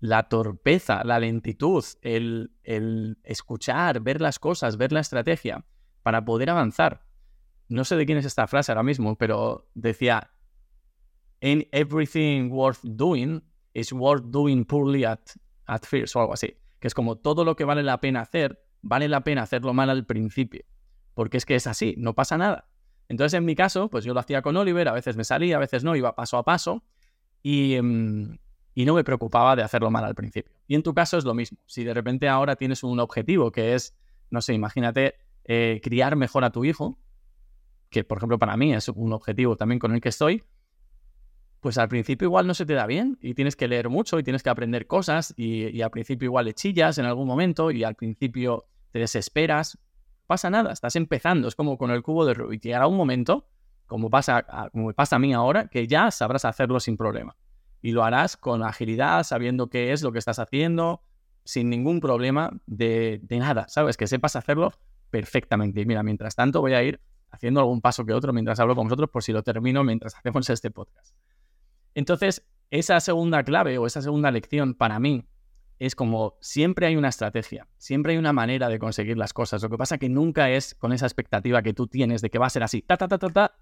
la 0.00 0.28
torpeza, 0.28 1.02
la 1.04 1.18
lentitud, 1.18 1.84
el, 2.02 2.52
el 2.62 3.18
escuchar, 3.24 4.00
ver 4.00 4.20
las 4.20 4.38
cosas, 4.38 4.76
ver 4.76 4.92
la 4.92 5.00
estrategia 5.00 5.64
para 6.02 6.24
poder 6.24 6.50
avanzar. 6.50 7.04
No 7.68 7.84
sé 7.84 7.96
de 7.96 8.06
quién 8.06 8.18
es 8.18 8.24
esta 8.24 8.46
frase 8.46 8.72
ahora 8.72 8.82
mismo, 8.82 9.16
pero 9.16 9.68
decía, 9.74 10.30
in 11.40 11.66
everything 11.72 12.50
worth 12.50 12.80
doing 12.82 13.42
is 13.74 13.92
worth 13.92 14.24
doing 14.30 14.64
poorly 14.64 15.04
at 15.04 15.20
at 15.66 15.84
first 15.84 16.16
o 16.16 16.20
algo 16.20 16.32
así. 16.32 16.56
Que 16.80 16.88
es 16.88 16.94
como 16.94 17.16
todo 17.16 17.44
lo 17.44 17.56
que 17.56 17.64
vale 17.64 17.82
la 17.82 18.00
pena 18.00 18.20
hacer, 18.20 18.64
vale 18.82 19.08
la 19.08 19.22
pena 19.22 19.42
hacerlo 19.42 19.74
mal 19.74 19.90
al 19.90 20.06
principio. 20.06 20.64
Porque 21.14 21.36
es 21.36 21.44
que 21.44 21.56
es 21.56 21.66
así, 21.66 21.94
no 21.98 22.14
pasa 22.14 22.38
nada. 22.38 22.68
Entonces, 23.08 23.36
en 23.36 23.44
mi 23.44 23.54
caso, 23.54 23.88
pues 23.90 24.04
yo 24.04 24.14
lo 24.14 24.20
hacía 24.20 24.42
con 24.42 24.56
Oliver, 24.56 24.88
a 24.88 24.92
veces 24.92 25.16
me 25.16 25.24
salía, 25.24 25.56
a 25.56 25.60
veces 25.60 25.82
no, 25.82 25.96
iba 25.96 26.14
paso 26.14 26.36
a 26.36 26.44
paso 26.44 26.84
y, 27.48 27.76
em, 27.76 28.36
y 28.74 28.84
no 28.84 28.92
me 28.92 29.04
preocupaba 29.04 29.56
de 29.56 29.62
hacerlo 29.62 29.90
mal 29.90 30.04
al 30.04 30.14
principio. 30.14 30.52
Y 30.66 30.74
en 30.74 30.82
tu 30.82 30.92
caso 30.92 31.16
es 31.16 31.24
lo 31.24 31.32
mismo. 31.32 31.56
Si 31.64 31.82
de 31.82 31.94
repente 31.94 32.28
ahora 32.28 32.56
tienes 32.56 32.82
un 32.82 33.00
objetivo 33.00 33.50
que 33.50 33.74
es, 33.74 33.96
no 34.28 34.42
sé, 34.42 34.52
imagínate 34.52 35.14
eh, 35.44 35.80
criar 35.82 36.14
mejor 36.14 36.44
a 36.44 36.50
tu 36.50 36.66
hijo, 36.66 36.98
que 37.88 38.04
por 38.04 38.18
ejemplo 38.18 38.38
para 38.38 38.54
mí 38.58 38.74
es 38.74 38.90
un 38.90 39.14
objetivo 39.14 39.56
también 39.56 39.78
con 39.78 39.94
el 39.94 40.02
que 40.02 40.10
estoy, 40.10 40.44
pues 41.60 41.78
al 41.78 41.88
principio 41.88 42.26
igual 42.26 42.46
no 42.46 42.52
se 42.52 42.66
te 42.66 42.74
da 42.74 42.86
bien 42.86 43.16
y 43.22 43.32
tienes 43.32 43.56
que 43.56 43.66
leer 43.66 43.88
mucho 43.88 44.18
y 44.18 44.22
tienes 44.22 44.42
que 44.42 44.50
aprender 44.50 44.86
cosas 44.86 45.32
y, 45.34 45.80
al 45.80 45.90
principio 45.90 46.26
igual 46.26 46.44
le 46.44 46.52
chillas 46.52 46.98
en 46.98 47.06
algún 47.06 47.26
momento 47.26 47.70
y 47.70 47.82
al 47.82 47.94
principio 47.94 48.66
te 48.92 48.98
desesperas. 48.98 49.78
Pasa 50.26 50.50
nada, 50.50 50.70
estás 50.70 50.96
empezando, 50.96 51.48
es 51.48 51.54
como 51.54 51.78
con 51.78 51.92
el 51.92 52.02
cubo 52.02 52.26
de 52.26 52.34
Rubik. 52.34 52.60
Llegará 52.60 52.86
un 52.86 52.96
momento, 52.98 53.48
como 53.88 54.10
pasa, 54.10 54.70
como 54.70 54.86
me 54.86 54.94
pasa 54.94 55.16
a 55.16 55.18
mí 55.18 55.34
ahora, 55.34 55.66
que 55.66 55.88
ya 55.88 56.12
sabrás 56.12 56.44
hacerlo 56.44 56.78
sin 56.78 56.96
problema. 56.96 57.36
Y 57.82 57.90
lo 57.90 58.04
harás 58.04 58.36
con 58.36 58.62
agilidad, 58.62 59.24
sabiendo 59.24 59.68
qué 59.68 59.92
es 59.92 60.02
lo 60.02 60.12
que 60.12 60.18
estás 60.20 60.38
haciendo, 60.38 61.02
sin 61.44 61.70
ningún 61.70 62.00
problema 62.00 62.52
de, 62.66 63.20
de 63.22 63.38
nada, 63.38 63.66
¿sabes? 63.68 63.96
Que 63.96 64.06
sepas 64.06 64.36
hacerlo 64.36 64.72
perfectamente. 65.10 65.80
Y 65.80 65.86
mira, 65.86 66.02
mientras 66.02 66.36
tanto 66.36 66.60
voy 66.60 66.74
a 66.74 66.82
ir 66.82 67.00
haciendo 67.30 67.60
algún 67.60 67.80
paso 67.80 68.04
que 68.04 68.12
otro 68.12 68.32
mientras 68.32 68.60
hablo 68.60 68.76
con 68.76 68.86
vosotros 68.86 69.10
por 69.10 69.22
si 69.22 69.32
lo 69.32 69.42
termino 69.42 69.84
mientras 69.84 70.14
hacemos 70.14 70.48
este 70.50 70.70
podcast. 70.70 71.14
Entonces, 71.94 72.46
esa 72.70 73.00
segunda 73.00 73.42
clave 73.42 73.78
o 73.78 73.86
esa 73.86 74.02
segunda 74.02 74.30
lección 74.30 74.74
para 74.74 74.98
mí 74.98 75.26
es 75.78 75.94
como 75.94 76.36
siempre 76.40 76.86
hay 76.86 76.96
una 76.96 77.08
estrategia, 77.08 77.68
siempre 77.76 78.12
hay 78.12 78.18
una 78.18 78.32
manera 78.32 78.68
de 78.68 78.78
conseguir 78.78 79.16
las 79.16 79.32
cosas. 79.32 79.62
Lo 79.62 79.70
que 79.70 79.78
pasa 79.78 79.98
que 79.98 80.08
nunca 80.08 80.50
es 80.50 80.74
con 80.74 80.92
esa 80.92 81.06
expectativa 81.06 81.62
que 81.62 81.72
tú 81.72 81.86
tienes 81.86 82.20
de 82.20 82.30
que 82.30 82.38
va 82.38 82.46
a 82.46 82.50
ser 82.50 82.62
así, 82.62 82.82
ta, 82.82 82.96
ta, 82.96 83.08
ta, 83.08 83.18
ta, 83.18 83.30
ta, 83.30 83.56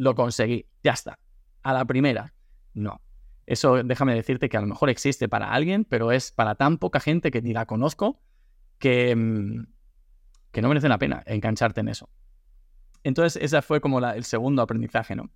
lo 0.00 0.14
conseguí, 0.14 0.66
ya 0.82 0.92
está, 0.92 1.18
a 1.62 1.72
la 1.72 1.84
primera. 1.84 2.34
No. 2.74 3.00
Eso 3.46 3.82
déjame 3.82 4.14
decirte 4.14 4.48
que 4.48 4.56
a 4.56 4.60
lo 4.60 4.66
mejor 4.66 4.90
existe 4.90 5.28
para 5.28 5.52
alguien, 5.52 5.84
pero 5.84 6.12
es 6.12 6.30
para 6.32 6.54
tan 6.54 6.78
poca 6.78 7.00
gente 7.00 7.30
que 7.30 7.42
ni 7.42 7.52
la 7.52 7.66
conozco 7.66 8.20
que, 8.78 9.14
mm, 9.14 9.66
que 10.52 10.62
no 10.62 10.68
merece 10.68 10.88
la 10.88 10.98
pena 10.98 11.22
engancharte 11.26 11.80
en 11.80 11.88
eso. 11.88 12.08
Entonces, 13.02 13.42
ese 13.42 13.62
fue 13.62 13.80
como 13.80 13.98
el 13.98 14.24
segundo 14.24 14.62
aprendizaje, 14.62 15.16
¿no? 15.16 15.30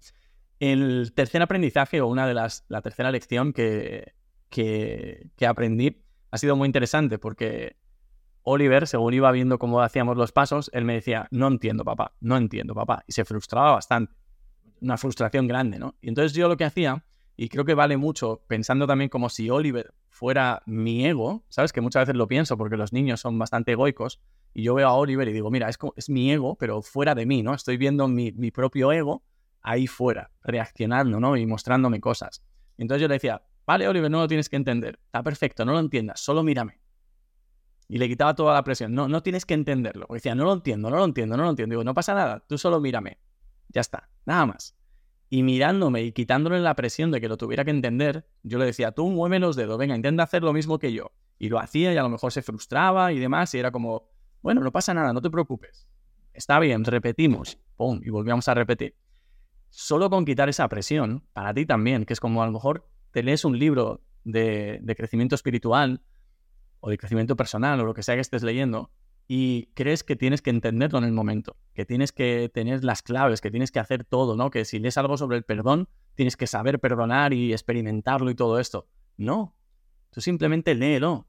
El 0.61 1.13
tercer 1.15 1.43
aprendizaje 1.43 2.01
o 2.01 2.07
una 2.07 2.27
de 2.27 2.35
las, 2.35 2.65
la 2.69 2.83
tercera 2.83 3.11
lección 3.11 3.53
que, 3.53 4.15
que, 4.51 5.47
aprendí 5.47 6.05
ha 6.31 6.39
sido 6.39 6.57
muy 6.57 6.67
interesante 6.67 7.19
porque 7.19 7.77
Oliver, 8.43 8.87
según 8.87 9.15
iba 9.15 9.31
viendo 9.33 9.59
cómo 9.59 9.81
hacíamos 9.83 10.17
los 10.17 10.33
pasos, 10.33 10.71
él 10.73 10.85
me 10.85 10.95
decía, 10.95 11.27
no 11.31 11.49
entiendo, 11.49 11.85
papá, 11.85 12.15
no 12.21 12.37
entiendo, 12.37 12.75
papá. 12.75 13.03
Y 13.07 13.13
se 13.13 13.25
frustraba 13.25 13.73
bastante. 13.73 14.15
Una 14.85 14.99
frustración 14.99 15.49
grande, 15.49 15.79
¿no? 15.79 15.97
Y 16.03 16.09
entonces 16.09 16.35
yo 16.35 16.47
lo 16.47 16.59
que 16.59 16.65
hacía, 16.65 17.05
y 17.37 17.49
creo 17.49 17.65
que 17.65 17.73
vale 17.73 17.97
mucho, 17.97 18.45
pensando 18.47 18.87
también 18.87 19.09
como 19.09 19.31
si 19.31 19.49
Oliver 19.49 19.95
fuera 20.11 20.63
mi 20.67 21.07
ego, 21.07 21.43
¿sabes? 21.49 21.73
Que 21.73 21.81
muchas 21.81 22.03
veces 22.03 22.17
lo 22.17 22.29
pienso 22.29 22.59
porque 22.59 22.77
los 22.77 22.93
niños 22.93 23.21
son 23.21 23.39
bastante 23.39 23.73
egoicos, 23.73 24.21
y 24.53 24.63
yo 24.63 24.75
veo 24.75 24.89
a 24.89 24.93
Oliver 24.93 25.27
y 25.27 25.33
digo, 25.33 25.51
mira, 25.51 25.71
es, 25.71 25.79
es 25.97 26.11
mi 26.11 26.31
ego, 26.31 26.57
pero 26.57 26.83
fuera 26.83 27.15
de 27.15 27.25
mí, 27.25 27.43
¿no? 27.43 27.55
Estoy 27.55 27.79
viendo 27.79 28.07
mi, 28.09 28.31
mi 28.33 28.51
propio 28.51 28.93
ego 28.93 29.25
ahí 29.63 29.87
fuera, 29.87 30.31
reaccionando, 30.43 31.19
¿no? 31.19 31.37
Y 31.37 31.47
mostrándome 31.47 31.99
cosas. 32.01 32.45
entonces 32.77 33.01
yo 33.01 33.09
le 33.09 33.15
decía, 33.15 33.43
vale, 33.67 33.89
Oliver, 33.89 34.11
no 34.11 34.21
lo 34.21 34.29
tienes 34.29 34.51
que 34.51 34.57
entender. 34.57 35.01
Está 35.07 35.23
perfecto, 35.23 35.65
no 35.65 35.73
lo 35.73 35.81
entiendas, 35.81 36.21
solo 36.21 36.43
mírame. 36.43 36.79
Y 37.89 37.99
le 37.99 38.09
quitaba 38.09 38.35
toda 38.35 38.55
la 38.55 38.63
presión. 38.65 38.95
No, 38.95 39.09
no 39.09 39.23
tienes 39.23 39.45
que 39.47 39.55
entenderlo. 39.55 40.07
Decía, 40.11 40.35
no 40.35 40.45
lo 40.45 40.53
entiendo, 40.53 40.91
no 40.91 40.97
lo 40.97 41.05
entiendo, 41.05 41.37
no 41.37 41.45
lo 41.45 41.51
entiendo. 41.51 41.75
Digo, 41.75 41.85
no 41.85 41.95
pasa 41.95 42.15
nada, 42.15 42.45
tú 42.47 42.59
solo 42.59 42.81
mírame. 42.81 43.19
Ya 43.69 43.81
está, 43.81 44.09
nada 44.25 44.47
más. 44.47 44.77
Y 45.31 45.43
mirándome 45.43 46.03
y 46.03 46.13
quitándole 46.13 46.61
la 46.61 46.75
presión 46.77 47.11
de 47.11 47.21
que 47.21 47.29
lo 47.29 47.37
tuviera 47.37 47.65
que 47.65 47.71
entender, 47.71 48.27
yo 48.43 48.59
le 48.59 48.67
decía, 48.67 48.93
tú 48.93 49.09
mueve 49.09 49.39
los 49.39 49.57
dedos, 49.57 49.79
venga, 49.79 49.97
intenta 49.97 50.23
hacer 50.23 50.43
lo 50.43 50.53
mismo 50.53 50.79
que 50.79 50.93
yo. 50.93 51.13
Y 51.39 51.49
lo 51.49 51.59
hacía 51.59 51.93
y 51.93 51.97
a 51.97 52.03
lo 52.03 52.09
mejor 52.09 52.33
se 52.33 52.43
frustraba 52.43 53.13
y 53.13 53.19
demás. 53.19 53.53
Y 53.55 53.59
era 53.59 53.73
como, 53.73 54.09
bueno, 54.43 54.61
no 54.61 54.71
pasa 54.71 54.95
nada, 54.95 55.13
no 55.13 55.21
te 55.21 55.31
preocupes. 55.31 55.89
Está 56.33 56.61
bien, 56.61 56.85
repetimos. 56.85 57.59
Pum, 57.77 58.01
y 58.05 58.11
volvíamos 58.11 58.47
a 58.49 58.55
repetir 58.55 58.95
solo 59.75 60.09
con 60.09 60.25
quitar 60.25 60.49
esa 60.49 60.69
presión, 60.69 61.25
para 61.33 61.53
ti 61.53 61.67
también, 61.67 62.05
que 62.05 62.13
es 62.13 62.21
como 62.21 62.45
a 62.45 62.47
lo 62.47 62.53
mejor 62.53 62.89
te 63.11 63.25
lees 63.25 63.45
un 63.45 63.59
libro 63.59 64.05
de, 64.23 64.81
crecimiento 64.97 65.35
espiritual 65.35 66.01
o 66.79 66.91
de 66.91 66.97
crecimiento 66.97 67.35
personal 67.35 67.81
o 67.81 67.85
lo 67.85 67.93
que 67.93 68.05
sea 68.05 68.15
que 68.15 68.21
estés 68.21 68.45
leyendo, 68.45 68.93
y 69.27 69.71
crees 69.75 70.05
que 70.05 70.17
tienes 70.17 70.43
que 70.43 70.51
entenderlo 70.51 70.99
en 70.99 71.05
el 71.05 71.13
momento, 71.13 71.57
que 71.73 71.87
tienes 71.87 72.13
que 72.13 72.51
tener 72.53 72.85
las 72.85 73.03
claves, 73.03 73.41
que 73.41 73.51
tienes 73.51 73.73
que 73.73 73.81
hacer 73.81 74.05
todo, 74.05 74.37
¿no? 74.37 74.51
Que 74.51 74.65
si 74.65 74.79
lees 74.79 74.99
algo 74.99 75.17
sobre 75.17 75.37
el 75.39 75.45
perdón, 75.45 75.89
tienes 76.15 76.37
que 76.37 76.47
saber 76.47 76.79
perdonar 76.79 77.33
y 77.33 77.53
experimentarlo 77.53 78.31
y 78.31 78.35
todo 78.35 78.59
esto. 78.59 78.89
No, 79.17 79.57
tú 80.11 80.21
simplemente 80.21 80.75
léelo. 80.75 81.27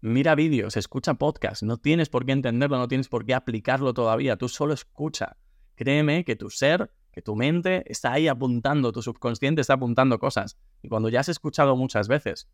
Mira 0.00 0.34
vídeos, 0.34 0.76
escucha 0.76 1.14
podcasts, 1.14 1.62
no 1.62 1.76
tienes 1.76 2.08
por 2.08 2.26
qué 2.26 2.32
entenderlo, 2.32 2.76
no 2.76 2.88
tienes 2.88 3.08
por 3.08 3.24
qué 3.24 3.34
aplicarlo 3.34 3.94
todavía, 3.94 4.36
tú 4.36 4.48
solo 4.48 4.74
escucha. 4.74 5.36
Créeme 5.76 6.24
que 6.24 6.34
tu 6.34 6.50
ser, 6.50 6.90
que 7.12 7.22
tu 7.22 7.36
mente 7.36 7.84
está 7.86 8.12
ahí 8.12 8.26
apuntando, 8.26 8.90
tu 8.90 9.00
subconsciente 9.00 9.60
está 9.60 9.74
apuntando 9.74 10.18
cosas. 10.18 10.58
Y 10.82 10.88
cuando 10.88 11.08
ya 11.08 11.20
has 11.20 11.28
escuchado 11.28 11.76
muchas 11.76 12.08
veces, 12.08 12.50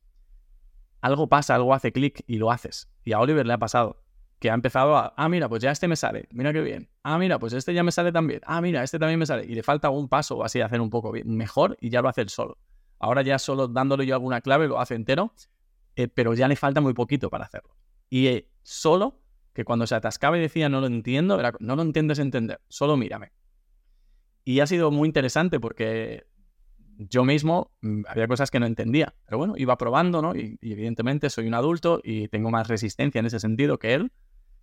algo 1.01 1.29
pasa, 1.31 1.55
algo 1.55 1.73
hace 1.73 1.91
clic 1.91 2.23
y 2.27 2.37
lo 2.37 2.51
haces. 2.51 2.91
Y 3.03 3.13
a 3.13 3.21
Oliver 3.21 3.47
le 3.47 3.55
ha 3.55 3.59
pasado 3.59 4.03
que 4.39 4.51
ha 4.51 4.55
empezado 4.55 4.97
a, 4.97 5.15
ah, 5.17 5.29
mira, 5.29 5.49
pues 5.49 5.63
ya 5.63 5.71
este 5.71 5.89
me 5.89 5.97
sale, 5.97 6.29
mira 6.31 6.53
qué 6.53 6.61
bien. 6.61 6.89
Ah, 7.03 7.19
mira, 7.19 7.39
pues 7.39 7.53
este 7.53 7.75
ya 7.75 7.83
me 7.83 7.91
sale 7.91 8.13
también. 8.13 8.41
Ah, 8.45 8.61
mira, 8.61 8.83
este 8.85 8.99
también 8.99 9.19
me 9.19 9.27
sale. 9.27 9.45
Y 9.45 9.55
le 9.55 9.63
falta 9.63 9.91
un 9.91 10.09
paso 10.09 10.37
o 10.37 10.45
así 10.45 10.61
hacer 10.61 10.81
un 10.81 10.91
poco 10.91 11.13
mejor 11.25 11.77
y 11.81 11.91
ya 11.91 12.03
lo 12.03 12.09
hace 12.09 12.21
él 12.23 12.29
solo. 12.29 12.59
Ahora 13.01 13.23
ya 13.23 13.39
solo 13.39 13.69
dándole 13.69 14.07
yo 14.07 14.15
alguna 14.15 14.41
clave 14.41 14.69
lo 14.69 14.81
hace 14.81 14.95
entero, 14.95 15.33
eh, 15.97 16.09
pero 16.09 16.35
ya 16.35 16.47
le 16.47 16.57
falta 16.57 16.81
muy 16.81 16.95
poquito 16.95 17.31
para 17.31 17.47
hacerlo. 17.47 17.77
Y 18.09 18.29
eh, 18.29 18.49
solo 18.63 19.21
que 19.53 19.65
cuando 19.65 19.87
se 19.87 19.97
atascaba 19.97 20.39
y 20.39 20.41
decía 20.41 20.69
no 20.69 20.81
lo 20.81 20.87
entiendo, 20.87 21.39
era, 21.39 21.53
no 21.59 21.75
lo 21.75 21.83
entiendes 21.83 22.21
entender, 22.21 22.61
solo 22.69 22.97
mírame. 22.97 23.33
Y 24.45 24.61
ha 24.61 24.67
sido 24.67 24.91
muy 24.93 25.07
interesante 25.07 25.59
porque 25.59 26.27
yo 26.97 27.25
mismo 27.25 27.73
mm, 27.81 28.03
había 28.09 28.29
cosas 28.29 28.51
que 28.51 28.61
no 28.61 28.67
entendía, 28.67 29.15
pero 29.27 29.39
bueno, 29.39 29.55
iba 29.57 29.77
probando, 29.77 30.23
¿no? 30.23 30.35
y, 30.37 30.59
evidentemente 30.63 31.29
soy 31.29 31.49
un 31.49 31.55
adulto 31.55 32.01
y 32.03 32.29
tengo 32.29 32.51
más 32.51 32.69
resistencia 32.69 33.19
en 33.19 33.27
ese 33.27 33.41
sentido 33.41 33.79
que 33.79 33.95
él, 33.95 34.13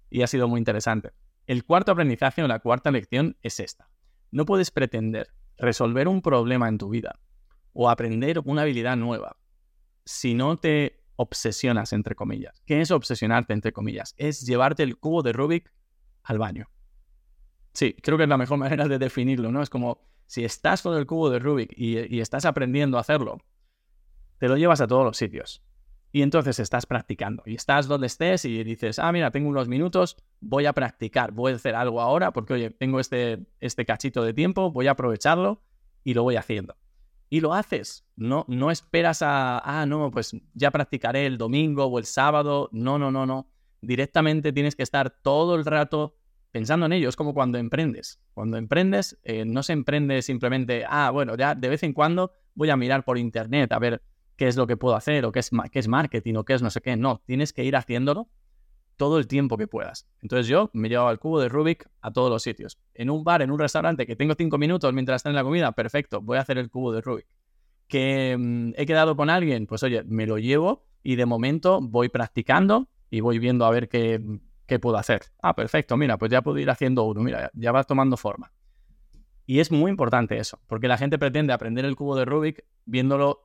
y 0.10 0.22
ha 0.22 0.28
sido 0.28 0.48
muy 0.48 0.60
interesante. 0.60 1.12
El 1.48 1.64
cuarto 1.64 1.92
aprendizaje 1.92 2.44
o 2.44 2.48
la 2.48 2.60
cuarta 2.60 2.92
lección 2.92 3.38
es 3.42 3.60
esta. 3.60 3.90
No 4.32 4.46
puedes 4.46 4.72
pretender 4.72 5.30
resolver 5.58 6.08
un 6.08 6.22
problema 6.22 6.68
en 6.68 6.78
tu 6.78 6.90
vida 6.90 7.20
o 7.74 7.90
aprender 7.90 8.40
una 8.44 8.64
habilidad 8.64 8.98
nueva 8.98 9.38
si 10.06 10.34
no 10.34 10.58
te 10.58 11.04
obsesionas, 11.16 11.94
entre 11.94 12.16
comillas. 12.16 12.62
¿Qué 12.66 12.82
es 12.82 12.92
obsesionarte, 12.92 13.54
entre 13.54 13.74
comillas? 13.74 14.14
Es 14.18 14.46
llevarte 14.46 14.84
el 14.84 14.98
cubo 14.98 15.24
de 15.24 15.34
Rubik 15.34 15.72
al 16.24 16.38
baño. 16.38 16.70
Sí, 17.74 17.96
creo 18.02 18.18
que 18.18 18.24
es 18.24 18.30
la 18.30 18.38
mejor 18.38 18.58
manera 18.60 18.88
de 18.88 18.98
definirlo, 19.00 19.52
¿no? 19.52 19.62
Es 19.62 19.70
como 19.70 20.02
si 20.26 20.44
estás 20.44 20.82
con 20.82 20.98
el 20.98 21.06
cubo 21.06 21.30
de 21.30 21.40
Rubik 21.40 21.74
y, 21.78 22.14
y 22.14 22.20
estás 22.20 22.46
aprendiendo 22.46 22.98
a 22.98 23.02
hacerlo, 23.02 23.38
te 24.40 24.48
lo 24.48 24.58
llevas 24.58 24.82
a 24.82 24.88
todos 24.88 25.06
los 25.06 25.18
sitios 25.18 25.64
y 26.16 26.22
entonces 26.22 26.60
estás 26.60 26.86
practicando 26.86 27.44
y 27.46 27.56
estás 27.56 27.90
donde 27.90 28.08
estés 28.08 28.46
y 28.46 28.64
dices, 28.64 29.00
ah, 29.00 29.12
mira, 29.12 29.32
tengo 29.32 29.50
unos 29.50 29.68
minutos, 29.68 30.16
voy 30.40 30.66
a 30.66 30.72
practicar, 30.72 31.34
voy 31.34 31.52
a 31.52 31.56
hacer 31.58 31.76
algo 31.76 32.00
ahora 32.00 32.32
porque, 32.32 32.54
oye, 32.54 32.70
tengo 32.70 33.02
este, 33.02 33.46
este 33.60 33.86
cachito 33.86 34.24
de 34.24 34.34
tiempo, 34.34 34.72
voy 34.72 34.88
a 34.88 34.92
aprovecharlo 34.92 35.62
y 36.06 36.14
lo 36.14 36.24
voy 36.24 36.38
haciendo. 36.38 36.78
Y 37.30 37.42
lo 37.42 37.54
haces, 37.54 38.06
no, 38.16 38.46
no 38.48 38.72
esperas 38.72 39.22
a, 39.24 39.60
ah, 39.60 39.86
no, 39.86 40.10
pues 40.10 40.38
ya 40.54 40.72
practicaré 40.72 41.26
el 41.26 41.38
domingo 41.38 41.84
o 41.84 42.00
el 42.00 42.06
sábado, 42.06 42.70
no, 42.72 42.98
no, 42.98 43.12
no, 43.12 43.26
no. 43.26 43.50
Directamente 43.82 44.54
tienes 44.54 44.78
que 44.78 44.84
estar 44.84 45.10
todo 45.10 45.56
el 45.56 45.66
rato 45.66 46.16
pensando 46.52 46.86
en 46.86 46.94
ello. 46.94 47.10
Es 47.10 47.18
como 47.18 47.34
cuando 47.34 47.58
emprendes. 47.58 48.22
Cuando 48.34 48.56
emprendes, 48.56 49.20
eh, 49.24 49.44
no 49.44 49.64
se 49.64 49.74
emprende 49.74 50.22
simplemente, 50.22 50.86
ah, 50.88 51.10
bueno, 51.12 51.36
ya 51.36 51.56
de 51.56 51.68
vez 51.68 51.84
en 51.84 51.92
cuando 51.92 52.32
voy 52.54 52.70
a 52.70 52.78
mirar 52.78 53.04
por 53.04 53.18
internet 53.18 53.74
a 53.74 53.80
ver 53.80 54.02
qué 54.36 54.48
es 54.48 54.56
lo 54.56 54.68
que 54.68 54.78
puedo 54.78 54.96
hacer 54.96 55.26
o 55.26 55.32
qué 55.32 55.40
es, 55.40 55.52
qué 55.72 55.80
es 55.80 55.88
marketing 55.88 56.36
o 56.36 56.44
qué 56.46 56.54
es 56.54 56.62
no 56.62 56.70
sé 56.70 56.82
qué. 56.82 56.96
No, 56.96 57.22
tienes 57.26 57.54
que 57.54 57.64
ir 57.64 57.76
haciéndolo 57.76 58.30
todo 58.98 59.18
el 59.18 59.28
tiempo 59.28 59.58
que 59.58 59.68
puedas. 59.68 60.08
Entonces 60.22 60.48
yo 60.48 60.70
me 60.74 60.90
llevo 60.90 61.10
el 61.12 61.20
cubo 61.20 61.40
de 61.40 61.50
Rubik 61.50 61.90
a 62.02 62.12
todos 62.12 62.30
los 62.30 62.44
sitios. 62.44 62.80
En 62.94 63.10
un 63.10 63.24
bar, 63.24 63.42
en 63.42 63.52
un 63.52 63.60
restaurante 63.60 64.06
que 64.06 64.16
tengo 64.16 64.34
cinco 64.36 64.58
minutos 64.58 64.94
mientras 64.94 65.18
está 65.18 65.30
en 65.30 65.36
la 65.36 65.44
comida, 65.44 65.72
perfecto, 65.74 66.22
voy 66.22 66.38
a 66.38 66.42
hacer 66.42 66.58
el 66.58 66.70
cubo 66.70 66.92
de 66.92 67.02
Rubik. 67.02 67.28
Que 67.88 68.36
mm, 68.38 68.74
he 68.76 68.86
quedado 68.86 69.16
con 69.16 69.30
alguien, 69.30 69.68
pues 69.68 69.84
oye, 69.84 70.04
me 70.04 70.26
lo 70.26 70.38
llevo 70.38 70.86
y 71.04 71.16
de 71.16 71.26
momento 71.26 71.82
voy 71.82 72.10
practicando 72.10 72.88
y 73.10 73.20
voy 73.20 73.40
viendo 73.40 73.66
a 73.66 73.70
ver 73.70 73.90
qué, 73.90 74.22
qué 74.66 74.80
puedo 74.80 74.98
hacer. 74.98 75.24
Ah, 75.42 75.56
perfecto, 75.56 75.98
mira, 75.98 76.18
pues 76.18 76.32
ya 76.32 76.42
puedo 76.42 76.58
ir 76.58 76.70
haciendo 76.70 77.04
uno, 77.04 77.22
mira, 77.22 77.52
ya 77.54 77.72
va 77.72 77.84
tomando 77.84 78.18
forma. 78.18 78.52
Y 79.48 79.60
es 79.60 79.72
muy 79.72 79.92
importante 79.92 80.38
eso, 80.40 80.60
porque 80.68 80.88
la 80.88 80.98
gente 80.98 81.20
pretende 81.20 81.54
aprender 81.54 81.86
el 81.86 81.96
cubo 81.96 82.16
de 82.16 82.26
Rubik 82.26 82.66
viéndolo 82.86 83.44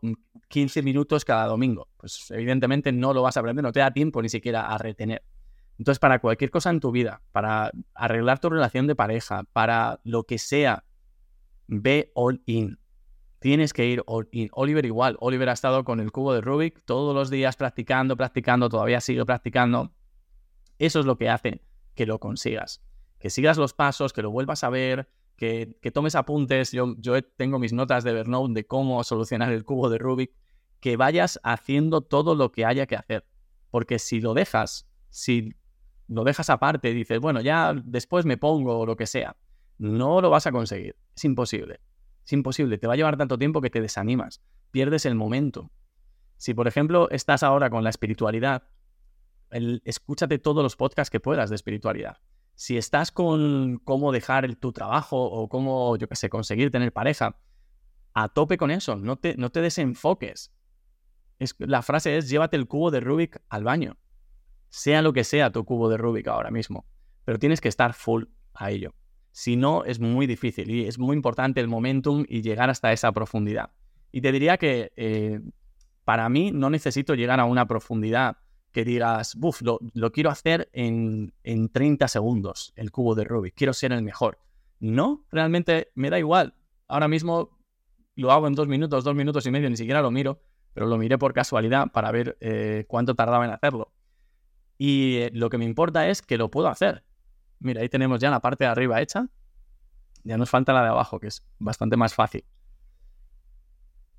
15 0.49 0.83
minutos 0.83 1.25
cada 1.25 1.47
domingo. 1.47 1.89
Pues 1.99 2.31
evidentemente 2.31 2.91
no 2.91 3.13
lo 3.13 3.23
vas 3.23 3.37
a 3.37 3.41
aprender, 3.41 3.63
no 3.63 3.73
te 3.73 3.81
da 3.81 3.93
tiempo 3.93 4.23
ni 4.23 4.31
siquiera 4.31 4.67
a 4.67 4.79
retener. 4.79 5.23
Entonces, 5.79 5.99
para 5.99 6.19
cualquier 6.19 6.51
cosa 6.51 6.71
en 6.71 6.81
tu 6.81 6.91
vida, 6.91 7.23
para 7.33 7.71
arreglar 7.95 8.39
tu 8.39 8.51
relación 8.51 8.87
de 8.87 8.95
pareja, 8.95 9.45
para 9.53 10.01
lo 10.05 10.25
que 10.25 10.39
sea, 10.39 10.85
ve 11.67 12.13
all 12.15 12.43
in. 12.47 12.79
Tienes 13.39 13.73
que 13.73 13.87
ir 13.87 14.03
all 14.07 14.29
in. 14.33 14.51
Oliver 14.53 14.85
igual. 14.85 15.17
Oliver 15.21 15.49
ha 15.49 15.55
estado 15.55 15.85
con 15.85 16.01
el 16.01 16.13
cubo 16.13 16.35
de 16.35 16.43
Rubik 16.43 16.83
todos 16.85 17.15
los 17.15 17.31
días 17.31 17.57
practicando, 17.57 18.17
practicando, 18.17 18.69
todavía 18.69 19.01
sigue 19.01 19.25
practicando. 19.25 19.93
Eso 20.79 21.01
es 21.01 21.07
lo 21.07 21.17
que 21.17 21.31
hace 21.31 21.63
que 21.95 22.07
lo 22.07 22.19
consigas. 22.19 22.83
Que 23.19 23.31
sigas 23.31 23.57
los 23.57 23.73
pasos, 23.73 24.13
que 24.13 24.23
lo 24.23 24.31
vuelvas 24.31 24.65
a 24.65 24.71
ver, 24.71 25.09
que, 25.41 25.91
tomes 25.93 26.15
apuntes. 26.15 26.71
Yo, 26.71 26.95
yo 26.99 27.23
tengo 27.23 27.59
mis 27.59 27.73
notas 27.73 28.05
de 28.05 28.11
Evernote 28.11 28.53
de 28.53 28.67
cómo 28.67 29.03
solucionar 29.03 29.51
el 29.53 29.65
cubo 29.65 29.89
de 29.89 29.97
Rubik. 29.97 30.33
Que 30.81 30.97
vayas 30.97 31.41
haciendo 31.43 32.03
todo 32.03 32.35
lo 32.35 32.53
que 32.53 32.65
haya 32.67 32.87
que 32.87 32.97
hacer. 32.97 33.27
Porque 33.71 33.99
si 33.99 34.21
lo 34.21 34.35
dejas, 34.35 34.87
si 35.09 35.55
lo 36.09 36.25
dejas 36.25 36.51
aparte 36.51 36.93
dices, 36.93 37.21
bueno, 37.21 37.41
ya 37.41 37.75
después 37.85 38.27
me 38.27 38.37
pongo 38.37 38.79
o 38.79 38.87
lo 38.87 38.97
que 38.97 39.07
sea, 39.07 39.37
no 39.79 40.21
lo 40.21 40.29
vas 40.29 40.47
a 40.47 40.53
conseguir. 40.53 40.97
Es 41.17 41.25
imposible. 41.25 41.81
Es 42.25 42.33
imposible. 42.33 42.77
Te 42.79 42.87
va 42.87 42.95
a 42.95 42.97
llevar 42.97 43.17
tanto 43.17 43.39
tiempo 43.39 43.61
que 43.61 43.71
te 43.71 43.81
desanimas. 43.81 44.43
Pierdes 44.71 45.07
el 45.07 45.15
momento. 45.15 45.71
Si, 46.37 46.55
por 46.55 46.69
ejemplo, 46.69 47.09
estás 47.11 47.43
ahora 47.43 47.71
con 47.71 47.83
la 47.85 47.91
espiritualidad, 47.91 48.65
escúchate 49.51 50.39
todos 50.39 50.63
los 50.63 50.77
podcasts 50.77 51.11
que 51.11 51.21
puedas 51.21 51.51
de 51.51 51.57
espiritualidad 51.57 52.19
si 52.61 52.77
estás 52.77 53.11
con 53.11 53.79
cómo 53.85 54.13
dejar 54.13 54.55
tu 54.57 54.71
trabajo 54.71 55.17
o 55.17 55.49
cómo, 55.49 55.97
yo 55.97 56.07
qué 56.07 56.15
sé, 56.15 56.29
conseguir 56.29 56.71
tener 56.71 56.93
pareja, 56.93 57.39
a 58.13 58.29
tope 58.29 58.59
con 58.59 58.71
eso, 58.71 58.97
no 58.97 59.17
te, 59.17 59.35
no 59.39 59.49
te 59.49 59.63
desenfoques. 59.63 60.53
Es, 61.39 61.55
la 61.59 61.81
frase 61.81 62.19
es, 62.19 62.29
llévate 62.29 62.59
el 62.59 62.67
cubo 62.69 62.91
de 62.91 63.01
Rubik 63.01 63.41
al 63.49 63.65
baño. 63.65 63.97
Sea 64.69 65.01
lo 65.01 65.15
que 65.15 65.25
sea 65.25 65.51
tu 65.51 65.65
cubo 65.65 65.89
de 65.89 65.97
Rubik 65.97 66.29
ahora 66.29 66.51
mismo, 66.51 66.85
pero 67.25 67.39
tienes 67.39 67.63
que 67.63 67.69
estar 67.69 67.95
full 67.95 68.25
a 68.53 68.71
ello. 68.71 68.93
Si 69.33 69.57
no, 69.57 69.85
es 69.85 69.99
muy 69.99 70.27
difícil 70.27 70.71
y 70.71 70.87
es 70.87 70.99
muy 70.99 71.17
importante 71.17 71.61
el 71.61 71.67
momentum 71.67 72.27
y 72.29 72.43
llegar 72.43 72.69
hasta 72.69 72.93
esa 72.93 73.11
profundidad. 73.13 73.71
Y 74.13 74.21
te 74.21 74.33
diría 74.33 74.59
que 74.59 74.93
eh, 74.97 75.41
para 76.05 76.29
mí 76.29 76.51
no 76.53 76.69
necesito 76.69 77.15
llegar 77.15 77.41
a 77.41 77.47
una 77.47 77.67
profundidad 77.67 78.37
que 78.73 78.85
digas, 78.85 79.35
buf, 79.37 79.63
lo, 79.63 79.81
quiero 80.13 80.31
hacer 80.31 80.69
en, 80.73 81.35
en 81.43 81.69
30 81.69 82.09
segundos, 82.09 82.73
el 82.77 82.91
cubo 82.91 83.15
de 83.15 83.25
Rubik, 83.25 83.55
quiero 83.55 83.73
ser 83.73 83.93
el 83.93 84.03
mejor. 84.03 84.39
No, 84.79 85.27
realmente 85.31 85.91
me 85.95 86.11
da 86.11 86.19
igual. 86.19 86.55
Ahora 86.89 87.09
mismo 87.09 87.59
lo 88.17 88.33
hago 88.33 88.47
en 88.47 88.55
dos 88.55 88.69
minutos, 88.69 89.05
dos 89.05 89.15
minutos 89.15 89.47
y 89.47 89.51
medio, 89.51 89.69
ni 89.69 89.77
siquiera 89.77 90.03
lo 90.03 90.11
miro, 90.11 90.41
pero 90.73 90.87
lo 90.87 90.97
miré 90.99 91.19
por 91.19 91.33
casualidad 91.33 91.91
para 91.93 92.11
ver 92.11 92.37
eh, 92.41 92.85
cuánto 92.89 93.15
tardaba 93.15 93.45
en 93.45 93.51
hacerlo. 93.51 93.93
Y 94.79 95.17
eh, 95.17 95.31
lo 95.35 95.51
que 95.51 95.59
me 95.59 95.65
importa 95.65 96.09
es 96.09 96.23
que 96.23 96.39
lo 96.39 96.51
puedo 96.51 96.69
hacer. 96.69 97.05
Mira, 97.59 97.83
ahí 97.83 97.89
tenemos 97.89 98.21
ya 98.21 98.31
la 98.31 98.41
parte 98.41 98.65
de 98.65 98.71
arriba 98.71 99.01
hecha. 99.01 99.29
Ya 100.25 100.37
nos 100.37 100.51
falta 100.51 100.73
la 100.73 100.83
de 100.83 100.89
abajo, 100.89 101.21
que 101.21 101.27
es 101.29 101.47
bastante 101.59 101.97
más 101.97 102.15
fácil. 102.15 102.45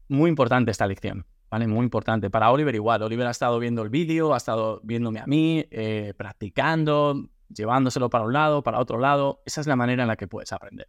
Muy 0.08 0.30
importante 0.30 0.72
esta 0.72 0.86
lección. 0.86 1.26
¿Vale? 1.52 1.68
Muy 1.68 1.84
importante. 1.84 2.30
Para 2.30 2.50
Oliver 2.52 2.74
igual. 2.74 3.04
Oliver 3.04 3.28
ha 3.28 3.32
estado 3.32 3.60
viendo 3.60 3.84
el 3.84 3.90
vídeo, 3.90 4.34
ha 4.34 4.38
estado 4.38 4.80
viéndome 4.84 5.20
a 5.20 5.28
mí, 5.28 5.66
eh, 5.70 6.14
practicando, 6.18 7.30
llevándoselo 7.50 8.10
para 8.10 8.24
un 8.24 8.34
lado, 8.34 8.64
para 8.64 8.80
otro 8.80 8.98
lado. 8.98 9.44
Esa 9.46 9.62
es 9.62 9.68
la 9.68 9.76
manera 9.76 10.04
en 10.04 10.08
la 10.08 10.16
que 10.16 10.28
puedes 10.28 10.54
aprender. 10.54 10.88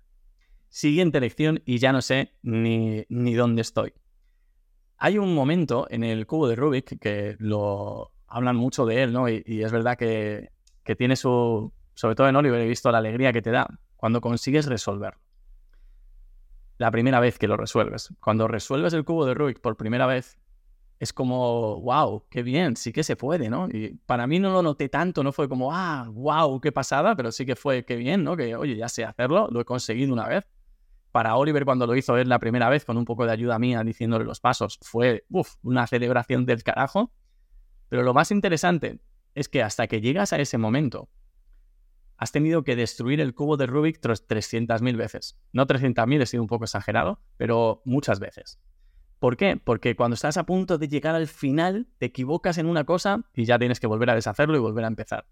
Siguiente 0.69 1.21
lección 1.21 1.61
y 1.67 1.79
ya 1.79 1.93
no 1.93 2.01
sé 2.01 2.33
ni, 2.43 3.05
ni 3.09 3.35
dónde 3.35 3.61
estoy. 3.61 3.93
Hay 4.97 5.19
un 5.19 5.35
momento 5.35 5.89
en 5.91 6.05
el 6.05 6.27
cubo 6.27 6.47
de 6.47 6.55
Rubik 6.55 6.99
que 7.01 7.37
lo 7.41 8.13
hablan 8.29 8.57
mucho 8.57 8.87
de 8.87 9.03
él, 9.03 9.13
¿no? 9.13 9.29
Y, 9.29 9.43
y 9.45 9.63
es 9.63 9.73
verdad 9.73 9.99
que, 9.99 10.51
que 10.85 10.95
tiene 10.95 11.17
su, 11.17 11.73
sobre 11.95 12.15
todo 12.15 12.29
en 12.29 12.37
Oliver 12.37 12.61
he 12.61 12.69
visto 12.69 12.91
la 12.91 12.99
alegría 12.99 13.33
que 13.33 13.43
te 13.43 13.51
da 13.51 13.69
cuando 13.97 14.21
consigues 14.21 14.67
resolverlo. 14.67 15.21
La 16.79 16.91
primera 16.91 17.21
vez 17.21 17.39
que 17.39 17.49
lo 17.49 17.57
resuelves. 17.57 18.15
Cuando 18.21 18.49
resuelves 18.49 18.93
el 18.95 19.05
cubo 19.05 19.27
de 19.27 19.35
Rubik 19.35 19.61
por 19.61 19.77
primera 19.77 20.07
vez, 20.07 20.39
es 21.03 21.13
como, 21.13 21.81
wow, 21.81 22.27
qué 22.31 22.45
bien, 22.45 22.77
sí 22.77 22.93
que 22.93 23.03
se 23.03 23.17
puede, 23.17 23.51
¿no? 23.51 23.67
Y 23.69 23.99
para 24.07 24.29
mí 24.29 24.39
no 24.39 24.53
lo 24.53 24.63
noté 24.63 24.89
tanto, 24.89 25.25
no 25.25 25.33
fue 25.33 25.49
como, 25.49 25.75
ah, 25.75 26.09
wow, 26.09 26.61
qué 26.61 26.71
pasada, 26.71 27.17
pero 27.17 27.33
sí 27.33 27.45
que 27.45 27.57
fue, 27.57 27.85
qué 27.85 27.97
bien, 27.97 28.23
¿no? 28.23 28.37
Que, 28.37 28.55
oye, 28.55 28.77
ya 28.77 28.89
sé 28.89 29.05
hacerlo, 29.05 29.49
lo 29.51 29.61
he 29.61 29.65
conseguido 29.65 30.13
una 30.13 30.29
vez. 30.29 30.47
Para 31.11 31.35
Oliver, 31.35 31.65
cuando 31.65 31.89
lo 31.89 31.97
hizo 31.97 32.17
él 32.19 32.29
la 32.29 32.39
primera 32.39 32.69
vez, 32.69 32.85
con 32.85 32.97
un 32.97 33.05
poco 33.05 33.27
de 33.27 33.33
ayuda 33.33 33.59
mía 33.59 33.83
diciéndole 33.83 34.25
los 34.25 34.39
pasos, 34.39 34.79
fue, 34.81 35.27
uff, 35.29 35.57
una 35.65 35.89
celebración 35.89 36.47
del 36.47 36.63
carajo. 36.63 37.13
Pero 37.89 38.05
lo 38.05 38.15
más 38.15 38.31
interesante 38.31 39.01
es 39.35 39.49
que 39.49 39.61
hasta 39.61 39.89
que 39.89 40.01
llegas 40.01 40.33
a 40.33 40.39
ese 40.39 40.57
momento, 40.57 41.09
has 42.17 42.31
tenido 42.31 42.63
que 42.63 42.77
destruir 42.77 43.21
el 43.21 43.35
cubo 43.35 43.57
de 43.57 43.67
Rubik 43.67 44.01
300.000 44.01 44.97
veces. 44.97 45.37
No 45.53 45.67
300.000, 45.67 46.23
he 46.23 46.27
sido 46.27 46.45
un 46.45 46.49
poco 46.49 46.63
exagerado, 46.63 47.21
pero 47.39 47.83
muchas 47.85 48.21
veces. 48.21 48.61
¿Por 49.23 49.37
qué? 49.37 49.57
Porque 49.57 49.95
cuando 49.95 50.15
estás 50.15 50.37
a 50.37 50.47
punto 50.47 50.79
de 50.79 50.89
llegar 50.89 51.15
al 51.15 51.29
final, 51.29 51.87
te 51.99 52.07
equivocas 52.07 52.59
en 52.59 52.67
una 52.67 52.83
cosa 52.83 53.23
y 53.37 53.45
ya 53.45 53.57
tienes 53.57 53.79
que 53.79 53.87
volver 53.87 54.11
a 54.11 54.17
deshacerlo 54.17 54.57
y 54.57 54.59
volver 54.59 54.85
a 54.85 54.89
empezar. 54.89 55.29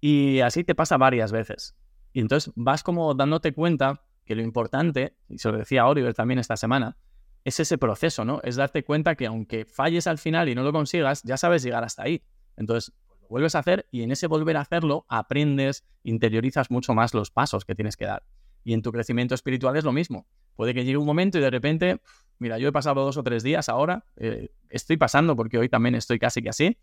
Y 0.00 0.40
así 0.40 0.64
te 0.64 0.74
pasa 0.74 0.96
varias 0.96 1.30
veces. 1.30 1.76
Y 2.12 2.18
entonces 2.18 2.52
vas 2.56 2.82
como 2.82 3.14
dándote 3.14 3.54
cuenta 3.54 4.02
que 4.24 4.34
lo 4.34 4.42
importante, 4.42 5.16
y 5.28 5.38
se 5.38 5.52
lo 5.52 5.58
decía 5.58 5.86
Oliver 5.86 6.14
también 6.14 6.40
esta 6.40 6.56
semana, 6.56 6.96
es 7.44 7.60
ese 7.60 7.78
proceso, 7.78 8.24
¿no? 8.24 8.40
Es 8.42 8.56
darte 8.56 8.82
cuenta 8.82 9.14
que 9.14 9.26
aunque 9.26 9.66
falles 9.66 10.08
al 10.08 10.18
final 10.18 10.48
y 10.48 10.56
no 10.56 10.64
lo 10.64 10.72
consigas, 10.72 11.22
ya 11.22 11.36
sabes 11.36 11.62
llegar 11.62 11.84
hasta 11.84 12.02
ahí. 12.02 12.24
Entonces, 12.56 12.92
lo 13.20 13.28
vuelves 13.28 13.54
a 13.54 13.60
hacer 13.60 13.86
y 13.92 14.02
en 14.02 14.10
ese 14.10 14.26
volver 14.26 14.56
a 14.56 14.62
hacerlo 14.62 15.06
aprendes, 15.08 15.84
interiorizas 16.02 16.72
mucho 16.72 16.92
más 16.92 17.14
los 17.14 17.30
pasos 17.30 17.64
que 17.64 17.76
tienes 17.76 17.96
que 17.96 18.06
dar. 18.06 18.24
Y 18.64 18.72
en 18.72 18.82
tu 18.82 18.90
crecimiento 18.90 19.36
espiritual 19.36 19.76
es 19.76 19.84
lo 19.84 19.92
mismo. 19.92 20.26
Puede 20.56 20.74
que 20.74 20.84
llegue 20.84 20.98
un 20.98 21.06
momento 21.06 21.38
y 21.38 21.40
de 21.40 21.50
repente 21.50 22.00
Mira, 22.42 22.58
yo 22.58 22.66
he 22.66 22.72
pasado 22.72 23.04
dos 23.04 23.16
o 23.16 23.22
tres 23.22 23.44
días 23.44 23.68
ahora, 23.68 24.04
eh, 24.16 24.50
estoy 24.68 24.96
pasando 24.96 25.36
porque 25.36 25.58
hoy 25.58 25.68
también 25.68 25.94
estoy 25.94 26.18
casi 26.18 26.42
que 26.42 26.48
así, 26.48 26.76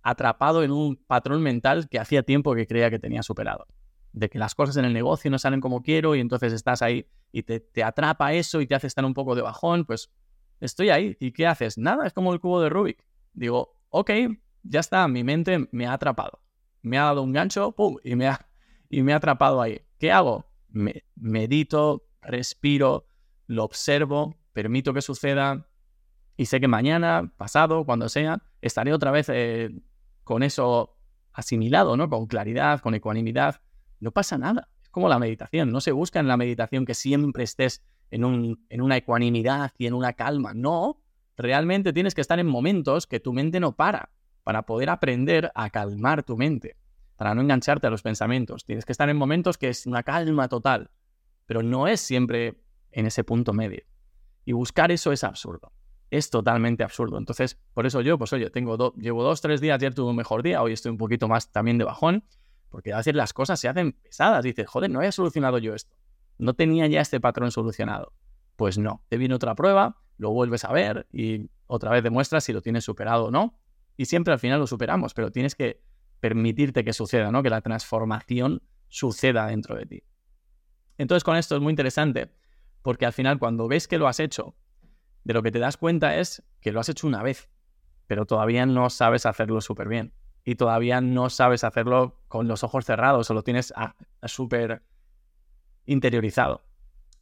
atrapado 0.00 0.62
en 0.62 0.72
un 0.72 0.96
patrón 0.96 1.42
mental 1.42 1.90
que 1.90 1.98
hacía 1.98 2.22
tiempo 2.22 2.54
que 2.54 2.66
creía 2.66 2.88
que 2.88 2.98
tenía 2.98 3.22
superado. 3.22 3.66
De 4.14 4.30
que 4.30 4.38
las 4.38 4.54
cosas 4.54 4.78
en 4.78 4.86
el 4.86 4.94
negocio 4.94 5.30
no 5.30 5.38
salen 5.38 5.60
como 5.60 5.82
quiero 5.82 6.14
y 6.14 6.20
entonces 6.20 6.54
estás 6.54 6.80
ahí 6.80 7.06
y 7.30 7.42
te, 7.42 7.60
te 7.60 7.84
atrapa 7.84 8.32
eso 8.32 8.62
y 8.62 8.66
te 8.66 8.74
hace 8.74 8.86
estar 8.86 9.04
un 9.04 9.12
poco 9.12 9.34
de 9.34 9.42
bajón, 9.42 9.84
pues 9.84 10.10
estoy 10.60 10.88
ahí. 10.88 11.14
¿Y 11.20 11.32
qué 11.32 11.46
haces? 11.46 11.76
Nada, 11.76 12.06
es 12.06 12.14
como 12.14 12.32
el 12.32 12.40
cubo 12.40 12.62
de 12.62 12.70
Rubik. 12.70 13.04
Digo, 13.34 13.76
ok, 13.90 14.10
ya 14.62 14.80
está, 14.80 15.06
mi 15.08 15.22
mente 15.22 15.68
me 15.72 15.84
ha 15.84 15.92
atrapado. 15.92 16.40
Me 16.80 16.96
ha 16.96 17.02
dado 17.02 17.22
un 17.22 17.34
gancho. 17.34 17.74
Y 18.02 18.16
me 18.16 18.28
ha, 18.28 18.48
y 18.88 19.02
me 19.02 19.12
ha 19.12 19.16
atrapado 19.16 19.60
ahí. 19.60 19.82
¿Qué 19.98 20.10
hago? 20.10 20.46
Me, 20.70 21.04
medito, 21.16 22.06
respiro, 22.26 23.06
lo 23.46 23.64
observo, 23.64 24.36
permito 24.52 24.92
que 24.92 25.02
suceda 25.02 25.68
y 26.36 26.46
sé 26.46 26.60
que 26.60 26.68
mañana, 26.68 27.32
pasado, 27.36 27.84
cuando 27.84 28.08
sea, 28.08 28.42
estaré 28.60 28.92
otra 28.92 29.10
vez 29.10 29.28
eh, 29.28 29.70
con 30.24 30.42
eso 30.42 30.96
asimilado, 31.32 31.96
¿no? 31.96 32.08
Con 32.10 32.26
claridad, 32.26 32.80
con 32.80 32.94
ecuanimidad. 32.94 33.62
No 34.00 34.10
pasa 34.10 34.36
nada. 34.36 34.68
Es 34.82 34.90
como 34.90 35.08
la 35.08 35.18
meditación. 35.18 35.70
No 35.70 35.80
se 35.80 35.92
busca 35.92 36.20
en 36.20 36.28
la 36.28 36.36
meditación 36.36 36.84
que 36.84 36.94
siempre 36.94 37.44
estés 37.44 37.82
en, 38.10 38.24
un, 38.24 38.66
en 38.68 38.82
una 38.82 38.96
ecuanimidad 38.96 39.72
y 39.78 39.86
en 39.86 39.94
una 39.94 40.12
calma. 40.12 40.52
No. 40.52 41.02
Realmente 41.36 41.92
tienes 41.92 42.14
que 42.14 42.20
estar 42.20 42.38
en 42.38 42.46
momentos 42.46 43.06
que 43.06 43.20
tu 43.20 43.32
mente 43.32 43.60
no 43.60 43.76
para 43.76 44.10
para 44.46 44.62
poder 44.62 44.90
aprender 44.90 45.50
a 45.56 45.70
calmar 45.70 46.22
tu 46.22 46.36
mente, 46.36 46.76
para 47.16 47.34
no 47.34 47.40
engancharte 47.40 47.88
a 47.88 47.90
los 47.90 48.02
pensamientos. 48.02 48.64
Tienes 48.64 48.84
que 48.84 48.92
estar 48.92 49.10
en 49.10 49.16
momentos 49.16 49.58
que 49.58 49.68
es 49.70 49.86
una 49.86 50.04
calma 50.04 50.46
total, 50.46 50.88
pero 51.46 51.62
no 51.62 51.88
es 51.88 52.00
siempre 52.00 52.60
en 52.92 53.06
ese 53.06 53.24
punto 53.24 53.52
medio. 53.52 53.82
Y 54.44 54.52
buscar 54.52 54.90
eso 54.92 55.12
es 55.12 55.24
absurdo. 55.24 55.72
Es 56.10 56.30
totalmente 56.30 56.84
absurdo. 56.84 57.18
Entonces, 57.18 57.58
por 57.74 57.86
eso 57.86 58.00
yo, 58.00 58.18
pues 58.18 58.32
oye, 58.32 58.50
tengo 58.50 58.94
llevo 58.94 59.24
dos, 59.24 59.40
tres 59.40 59.60
días, 59.60 59.76
ayer 59.76 59.94
tuve 59.94 60.10
un 60.10 60.16
mejor 60.16 60.42
día, 60.42 60.62
hoy 60.62 60.72
estoy 60.72 60.90
un 60.90 60.98
poquito 60.98 61.26
más 61.28 61.50
también 61.50 61.78
de 61.78 61.84
bajón, 61.84 62.24
porque 62.68 62.92
a 62.92 62.98
veces 62.98 63.14
las 63.14 63.32
cosas 63.32 63.58
se 63.58 63.68
hacen 63.68 63.92
pesadas. 63.92 64.44
Dices, 64.44 64.66
joder, 64.68 64.90
no 64.90 64.98
había 64.98 65.12
solucionado 65.12 65.58
yo 65.58 65.74
esto. 65.74 65.96
No 66.38 66.54
tenía 66.54 66.86
ya 66.86 67.00
este 67.00 67.20
patrón 67.20 67.50
solucionado. 67.50 68.12
Pues 68.56 68.78
no, 68.78 69.02
te 69.08 69.18
viene 69.18 69.34
otra 69.34 69.54
prueba, 69.54 70.00
lo 70.18 70.30
vuelves 70.30 70.64
a 70.64 70.72
ver 70.72 71.06
y 71.12 71.50
otra 71.66 71.90
vez 71.90 72.02
demuestras 72.02 72.44
si 72.44 72.52
lo 72.52 72.62
tienes 72.62 72.84
superado 72.84 73.26
o 73.26 73.30
no. 73.30 73.58
Y 73.96 74.06
siempre 74.06 74.32
al 74.32 74.38
final 74.38 74.60
lo 74.60 74.66
superamos, 74.66 75.14
pero 75.14 75.32
tienes 75.32 75.54
que 75.54 75.82
permitirte 76.20 76.84
que 76.84 76.92
suceda, 76.92 77.30
¿no? 77.30 77.42
Que 77.42 77.50
la 77.50 77.60
transformación 77.60 78.62
suceda 78.88 79.46
dentro 79.46 79.76
de 79.76 79.86
ti. 79.86 80.02
Entonces, 80.98 81.24
con 81.24 81.36
esto 81.36 81.56
es 81.56 81.62
muy 81.62 81.70
interesante 81.70 82.30
porque 82.82 83.04
al 83.04 83.12
final 83.12 83.40
cuando 83.40 83.66
ves 83.66 83.88
que 83.88 83.98
lo 83.98 84.06
has 84.06 84.20
hecho, 84.20 84.54
de 85.24 85.34
lo 85.34 85.42
que 85.42 85.50
te 85.50 85.58
das 85.58 85.76
cuenta 85.76 86.16
es 86.18 86.44
que 86.60 86.70
lo 86.70 86.78
has 86.78 86.88
hecho 86.88 87.08
una 87.08 87.20
vez, 87.20 87.50
pero 88.06 88.26
todavía 88.26 88.64
no 88.64 88.90
sabes 88.90 89.26
hacerlo 89.26 89.60
súper 89.60 89.88
bien. 89.88 90.12
Y 90.44 90.54
todavía 90.54 91.00
no 91.00 91.28
sabes 91.28 91.64
hacerlo 91.64 92.20
con 92.28 92.46
los 92.46 92.62
ojos 92.62 92.84
cerrados 92.84 93.28
o 93.28 93.34
lo 93.34 93.42
tienes 93.42 93.74
súper 94.22 94.84
interiorizado. 95.84 96.62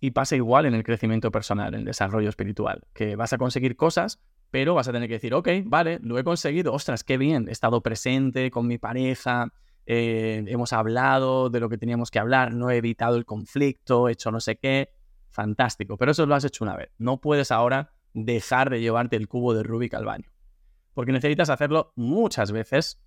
Y 0.00 0.10
pasa 0.10 0.36
igual 0.36 0.66
en 0.66 0.74
el 0.74 0.84
crecimiento 0.84 1.30
personal, 1.30 1.72
en 1.72 1.80
el 1.80 1.86
desarrollo 1.86 2.28
espiritual, 2.28 2.82
que 2.92 3.16
vas 3.16 3.32
a 3.32 3.38
conseguir 3.38 3.74
cosas, 3.74 4.22
pero 4.50 4.74
vas 4.74 4.88
a 4.88 4.92
tener 4.92 5.08
que 5.08 5.14
decir, 5.14 5.32
ok, 5.32 5.48
vale, 5.64 5.98
lo 6.02 6.18
he 6.18 6.24
conseguido, 6.24 6.74
ostras, 6.74 7.04
qué 7.04 7.16
bien, 7.16 7.48
he 7.48 7.52
estado 7.52 7.80
presente 7.80 8.50
con 8.50 8.66
mi 8.66 8.76
pareja, 8.76 9.54
eh, 9.86 10.44
hemos 10.46 10.72
hablado 10.72 11.50
de 11.50 11.60
lo 11.60 11.68
que 11.68 11.78
teníamos 11.78 12.10
que 12.10 12.18
hablar, 12.18 12.52
no 12.52 12.70
he 12.70 12.76
evitado 12.76 13.16
el 13.16 13.24
conflicto, 13.24 14.08
he 14.08 14.12
hecho 14.12 14.30
no 14.30 14.40
sé 14.40 14.56
qué, 14.56 14.92
fantástico, 15.28 15.96
pero 15.96 16.12
eso 16.12 16.26
lo 16.26 16.34
has 16.34 16.44
hecho 16.44 16.64
una 16.64 16.76
vez. 16.76 16.90
No 16.98 17.20
puedes 17.20 17.50
ahora 17.50 17.92
dejar 18.14 18.70
de 18.70 18.80
llevarte 18.80 19.16
el 19.16 19.28
cubo 19.28 19.54
de 19.54 19.62
Rubik 19.62 19.94
al 19.94 20.04
baño, 20.04 20.30
porque 20.94 21.12
necesitas 21.12 21.50
hacerlo 21.50 21.92
muchas 21.96 22.52
veces 22.52 23.00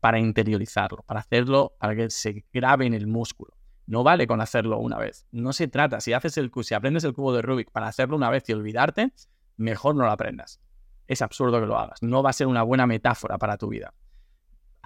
para 0.00 0.18
interiorizarlo, 0.18 1.02
para 1.04 1.20
hacerlo, 1.20 1.76
para 1.78 1.96
que 1.96 2.10
se 2.10 2.44
grabe 2.52 2.86
en 2.86 2.94
el 2.94 3.06
músculo. 3.06 3.54
No 3.86 4.02
vale 4.02 4.26
con 4.26 4.40
hacerlo 4.42 4.78
una 4.78 4.98
vez. 4.98 5.26
No 5.32 5.54
se 5.54 5.66
trata, 5.66 6.00
si 6.00 6.12
haces 6.12 6.36
el 6.36 6.52
si 6.62 6.74
aprendes 6.74 7.04
el 7.04 7.14
cubo 7.14 7.32
de 7.32 7.40
Rubik 7.40 7.70
para 7.70 7.88
hacerlo 7.88 8.16
una 8.16 8.28
vez 8.28 8.46
y 8.48 8.52
olvidarte, 8.52 9.12
mejor 9.56 9.94
no 9.94 10.04
lo 10.04 10.10
aprendas. 10.10 10.60
Es 11.06 11.22
absurdo 11.22 11.58
que 11.58 11.66
lo 11.66 11.78
hagas. 11.78 12.02
No 12.02 12.22
va 12.22 12.30
a 12.30 12.34
ser 12.34 12.48
una 12.48 12.62
buena 12.62 12.86
metáfora 12.86 13.38
para 13.38 13.56
tu 13.56 13.68
vida. 13.68 13.94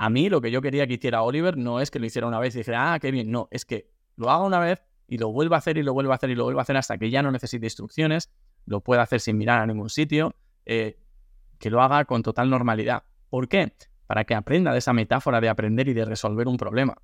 A 0.03 0.11
mí 0.11 0.29
lo 0.29 0.41
que 0.41 0.51
yo 0.51 0.61
quería 0.61 0.85
que 0.89 0.95
hiciera 0.95 1.23
Oliver 1.23 1.57
no 1.57 1.79
es 1.79 1.93
que 1.93 2.01
lo 2.01 2.07
hiciera 2.07 2.27
una 2.27 2.41
vez 2.41 2.57
y 2.57 2.59
dijera, 2.59 2.93
ah, 2.93 2.99
qué 2.99 3.13
bien. 3.13 3.31
No, 3.31 3.47
es 3.53 3.65
que 3.65 3.89
lo 4.17 4.31
haga 4.31 4.43
una 4.43 4.59
vez, 4.59 4.83
y 5.07 5.17
lo 5.17 5.31
vuelvo 5.31 5.55
a 5.55 5.59
hacer 5.59 5.79
y 5.79 5.85
lo 5.85 5.93
vuelvo 5.93 6.11
a 6.11 6.17
hacer 6.17 6.31
y 6.31 6.35
lo 6.35 6.43
vuelvo 6.43 6.59
a 6.59 6.63
hacer 6.63 6.77
hasta 6.77 6.99
que 6.99 7.09
ya 7.09 7.23
no 7.23 7.31
necesite 7.31 7.67
instrucciones, 7.67 8.29
lo 8.67 8.81
pueda 8.81 9.03
hacer 9.03 9.21
sin 9.21 9.39
mirar 9.39 9.61
a 9.61 9.67
ningún 9.67 9.91
sitio, 9.91 10.35
eh, 10.67 10.99
que 11.61 11.71
lo 11.71 11.81
haga 11.83 12.05
con 12.05 12.25
total 12.25 12.51
normalidad. 12.51 13.05
¿Por 13.31 13.47
qué? 13.47 13.77
Para 14.09 14.25
que 14.25 14.35
aprenda 14.35 14.73
de 14.73 14.79
esa 14.79 14.93
metáfora 14.93 15.41
de 15.41 15.49
aprender 15.49 15.87
y 15.87 15.93
de 15.93 16.05
resolver 16.05 16.49
un 16.49 16.57
problema, 16.57 16.97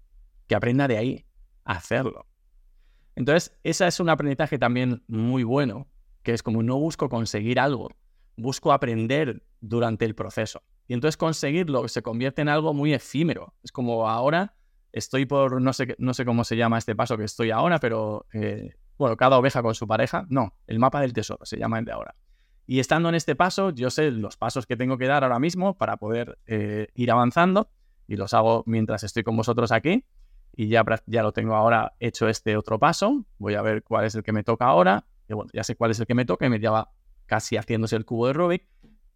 que 0.48 0.56
aprenda 0.56 0.88
de 0.88 0.98
ahí 0.98 1.24
a 1.62 1.74
hacerlo. 1.74 2.26
Entonces, 3.14 3.56
ese 3.62 3.87
es 3.87 4.00
un 4.00 4.08
aprendizaje 4.08 4.58
también 4.58 5.04
muy 5.06 5.44
bueno, 5.44 5.87
que 6.24 6.32
es 6.32 6.42
como 6.42 6.64
no 6.64 6.80
busco 6.80 7.08
conseguir 7.08 7.61
algo, 7.61 7.90
busco 8.37 8.72
aprender 8.72 9.44
durante 9.61 10.04
el 10.04 10.16
proceso. 10.16 10.64
Y 10.88 10.94
entonces 10.94 11.16
conseguirlo 11.16 11.87
se 11.87 12.03
convierte 12.03 12.42
en 12.42 12.48
algo 12.48 12.74
muy 12.74 12.94
efímero. 12.94 13.55
Es 13.62 13.70
como 13.70 14.09
ahora 14.09 14.55
estoy 14.90 15.27
por, 15.27 15.61
no 15.61 15.72
sé, 15.72 15.94
no 15.98 16.14
sé 16.14 16.24
cómo 16.24 16.44
se 16.44 16.57
llama 16.57 16.79
este 16.79 16.96
paso 16.96 17.16
que 17.16 17.24
estoy 17.24 17.51
ahora, 17.51 17.79
pero 17.79 18.27
eh, 18.33 18.74
bueno, 18.96 19.16
cada 19.16 19.38
oveja 19.38 19.62
con 19.62 19.74
su 19.74 19.87
pareja. 19.87 20.27
No, 20.31 20.55
el 20.66 20.79
mapa 20.79 21.01
del 21.03 21.12
tesoro 21.12 21.44
se 21.44 21.59
llama 21.59 21.79
el 21.79 21.85
de 21.85 21.92
ahora. 21.92 22.14
Y 22.66 22.81
estando 22.81 23.09
en 23.09 23.14
este 23.14 23.37
paso, 23.37 23.70
yo 23.70 23.90
sé 23.90 24.11
los 24.11 24.37
pasos 24.37 24.66
que 24.66 24.77
tengo 24.77 24.98
que 24.98 25.07
dar 25.07 25.24
ahora 25.24 25.38
mismo 25.38 25.77
para 25.77 25.98
poder 25.98 26.38
eh, 26.46 26.88
ir 26.94 27.11
avanzando 27.11 27.70
y 28.07 28.16
los 28.16 28.35
hago 28.35 28.62
mientras 28.66 29.05
estoy 29.05 29.22
con 29.22 29.37
vosotros 29.37 29.72
aquí. 29.72 30.05
Y 30.57 30.68
ya, 30.68 30.85
ya 31.07 31.22
lo 31.22 31.33
tengo 31.33 31.55
ahora 31.55 31.94
hecho 32.01 32.29
este 32.29 32.57
otro 32.57 32.79
paso. 32.79 33.24
Voy 33.38 33.55
a 33.55 33.62
ver 33.62 33.83
cuál 33.83 34.07
es 34.07 34.14
el 34.14 34.22
que 34.22 34.33
me 34.33 34.42
toca 34.42 34.66
ahora. 34.66 35.07
Y 35.29 35.35
bueno, 35.35 35.51
ya 35.55 35.62
sé 35.64 35.77
cuál 35.77 35.92
es 35.92 36.01
el 36.01 36.07
que 36.07 36.14
me 36.14 36.24
toca 36.24 36.46
y 36.46 36.51
me 36.51 36.59
lleva 36.59 36.90
casi 37.27 37.57
haciéndose 37.57 37.94
el 37.96 38.05
cubo 38.05 38.27
de 38.27 38.33
Rubik. 38.33 38.66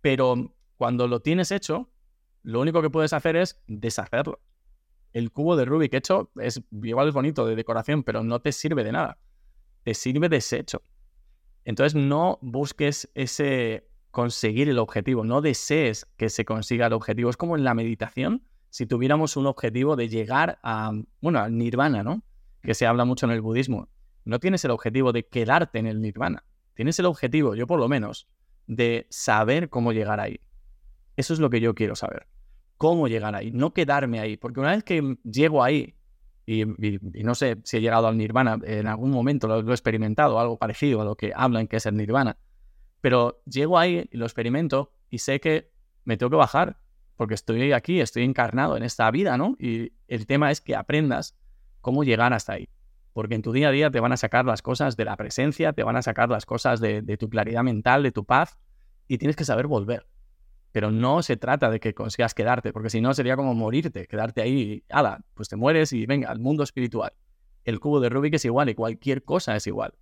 Pero 0.01 0.55
cuando 0.83 1.07
lo 1.07 1.21
tienes 1.21 1.53
hecho, 1.53 1.91
lo 2.43 2.61
único 2.61 2.83
que 2.83 2.91
puedes 2.91 3.13
hacer 3.13 3.37
es 3.37 3.63
deshacerlo 3.69 4.41
el 5.13 5.31
cubo 5.31 5.57
de 5.57 5.65
Rubik 5.65 5.95
hecho 5.95 6.31
es 6.41 6.63
igual 6.83 7.09
es 7.09 7.15
bonito 7.15 7.47
de 7.47 7.57
decoración, 7.57 8.03
pero 8.03 8.23
no 8.23 8.41
te 8.41 8.53
sirve 8.53 8.85
de 8.85 8.93
nada. 8.93 9.19
Te 9.83 9.95
sirve 9.95 10.29
deshecho. 10.29 10.83
Entonces 11.65 11.95
no 11.95 12.39
busques 12.41 13.11
ese 13.15 13.89
conseguir 14.11 14.69
el 14.69 14.79
objetivo, 14.79 15.25
no 15.25 15.41
desees 15.41 16.07
que 16.17 16.29
se 16.29 16.45
consiga 16.45 16.87
el 16.87 16.93
objetivo. 16.93 17.31
Es 17.31 17.37
como 17.37 17.57
en 17.57 17.65
la 17.65 17.75
meditación, 17.75 18.43
si 18.71 18.87
tuviéramos 18.87 19.37
un 19.37 19.47
objetivo 19.47 19.97
de 19.97 20.09
llegar 20.09 20.59
a, 20.63 20.93
bueno, 21.21 21.41
al 21.41 21.57
nirvana, 21.57 22.03
¿no? 22.03 22.23
Que 22.63 22.75
se 22.75 22.87
habla 22.87 23.05
mucho 23.05 23.27
en 23.27 23.33
el 23.33 23.41
budismo. 23.41 23.89
No 24.25 24.39
tienes 24.39 24.65
el 24.65 24.71
objetivo 24.71 25.13
de 25.13 25.27
quedarte 25.27 25.79
en 25.79 25.87
el 25.87 26.01
nirvana. 26.01 26.45
Tienes 26.75 26.99
el 26.99 27.07
objetivo, 27.07 27.55
yo 27.55 27.67
por 27.67 27.79
lo 27.79 27.89
menos, 27.89 28.29
de 28.67 29.07
saber 29.11 29.69
cómo 29.69 29.93
llegar 29.93 30.21
ahí. 30.21 30.41
Eso 31.17 31.35
es 31.35 31.41
lo 31.41 31.51
que 31.51 31.61
yo 31.61 31.75
quiero 31.75 31.95
saber 31.95 32.27
cómo 32.83 33.07
llegar 33.07 33.37
ahí, 33.37 33.53
no 33.53 33.73
quedarme 33.73 34.19
ahí, 34.19 34.37
porque 34.37 34.59
una 34.59 34.73
vez 34.73 34.83
que 34.83 35.17
llego 35.23 35.63
ahí, 35.63 35.95
y, 36.47 36.65
no 36.65 37.37
sé 37.37 37.59
si 37.63 37.77
he 37.77 37.81
llegado 37.81 38.09
al 38.09 38.19
nirvana, 38.19 38.59
en 38.65 38.89
algún 38.89 39.13
momento 39.13 39.47
lo, 39.47 39.61
he 39.71 39.73
experimentado, 39.73 40.41
algo 40.41 40.59
parecido 40.59 41.01
a 41.01 41.05
lo 41.05 41.15
que 41.15 41.33
hablan 41.33 41.69
que 41.69 41.77
es 41.77 41.87
el 41.87 41.97
nirvana, 41.97 42.39
pero 43.01 43.41
llego 43.47 43.79
ahí 43.79 44.09
y 44.11 44.17
lo 44.17 44.25
experimento 44.25 44.93
y 45.11 45.19
sé 45.19 45.39
que 45.39 45.71
me 46.03 46.17
tengo 46.17 46.31
que 46.31 46.39
bajar, 46.39 46.77
porque 47.17 47.35
estoy 47.35 47.71
aquí, 47.71 48.01
estoy 48.01 48.25
encarnado 48.25 48.77
en 48.77 48.83
esta 48.83 49.09
vida, 49.13 49.39
¿no? 49.39 49.55
Y 49.61 49.93
el 50.09 50.27
tema 50.27 50.51
es 50.51 50.61
que 50.61 50.75
aprendas 50.75 51.37
cómo 51.83 52.03
llegar 52.03 52.33
hasta 52.33 52.55
ahí. 52.55 52.69
Porque 53.13 53.37
en 53.37 53.43
tu 53.43 53.53
día 53.53 53.69
a 53.69 53.71
día 53.71 53.93
te 53.93 54.01
van 54.01 54.11
a 54.11 54.17
sacar 54.17 54.45
las 54.45 54.61
cosas 54.61 54.97
de 54.97 55.05
la 55.05 55.17
presencia, 55.17 55.73
te 55.73 55.85
van 55.85 55.95
a 55.95 56.03
sacar 56.03 56.31
las 56.31 56.47
cosas 56.47 56.81
de 56.81 57.17
tu 57.17 57.29
claridad 57.29 57.63
mental, 57.63 58.03
de 58.03 58.11
tu 58.11 58.25
paz, 58.25 58.59
y 59.07 59.19
tienes 59.19 59.37
que 59.37 59.45
saber 59.45 59.69
volver. 59.69 60.05
Pero 60.73 60.91
no 60.91 61.23
se 61.23 61.37
trata 61.37 61.71
de 61.71 61.79
que 61.79 61.95
consigas 61.95 62.35
quedarte, 62.35 62.73
porque 62.73 62.89
si 62.89 63.01
no 63.01 63.13
sería 63.13 63.37
como 63.37 63.55
morirte, 63.55 64.07
quedarte 64.07 64.41
ahí, 64.41 64.83
ala, 64.89 65.21
pues 65.35 65.49
te 65.51 65.57
mueres 65.57 65.93
y 65.93 66.07
venga, 66.07 66.31
al 66.31 66.39
mundo 66.39 66.65
espiritual. 66.65 67.13
El 67.65 67.79
cubo 67.79 68.01
de 68.01 68.09
Rubik 68.09 68.35
es 68.35 68.45
igual 68.47 68.71
y 68.71 68.75
cualquier 68.75 69.23
cosa 69.23 69.55
es 69.55 69.67
igual. 69.67 69.95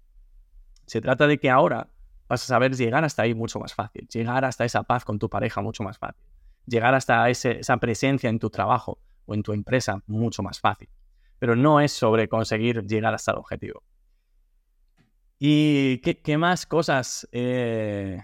Se 0.86 1.00
trata 1.00 1.26
de 1.26 1.38
que 1.38 1.50
ahora 1.50 1.90
vas 2.28 2.44
a 2.44 2.46
saber 2.46 2.76
llegar 2.76 3.04
hasta 3.04 3.22
ahí 3.22 3.34
mucho 3.34 3.58
más 3.58 3.74
fácil, 3.74 4.06
llegar 4.08 4.44
hasta 4.44 4.64
esa 4.64 4.84
paz 4.84 5.04
con 5.04 5.18
tu 5.18 5.28
pareja 5.28 5.60
mucho 5.60 5.82
más 5.82 5.98
fácil, 5.98 6.24
llegar 6.66 6.94
hasta 6.94 7.28
esa 7.28 7.76
presencia 7.78 8.30
en 8.30 8.38
tu 8.38 8.50
trabajo 8.50 9.00
o 9.26 9.34
en 9.34 9.42
tu 9.42 9.52
empresa 9.52 10.02
mucho 10.06 10.42
más 10.42 10.60
fácil. 10.60 10.88
Pero 11.40 11.56
no 11.56 11.80
es 11.80 11.92
sobre 11.92 12.28
conseguir 12.28 12.86
llegar 12.86 13.12
hasta 13.14 13.32
el 13.32 13.38
objetivo. 13.38 13.82
¿Y 15.38 15.98
qué, 15.98 16.38
más 16.38 16.66
cosas 16.66 17.28
he 17.32 18.20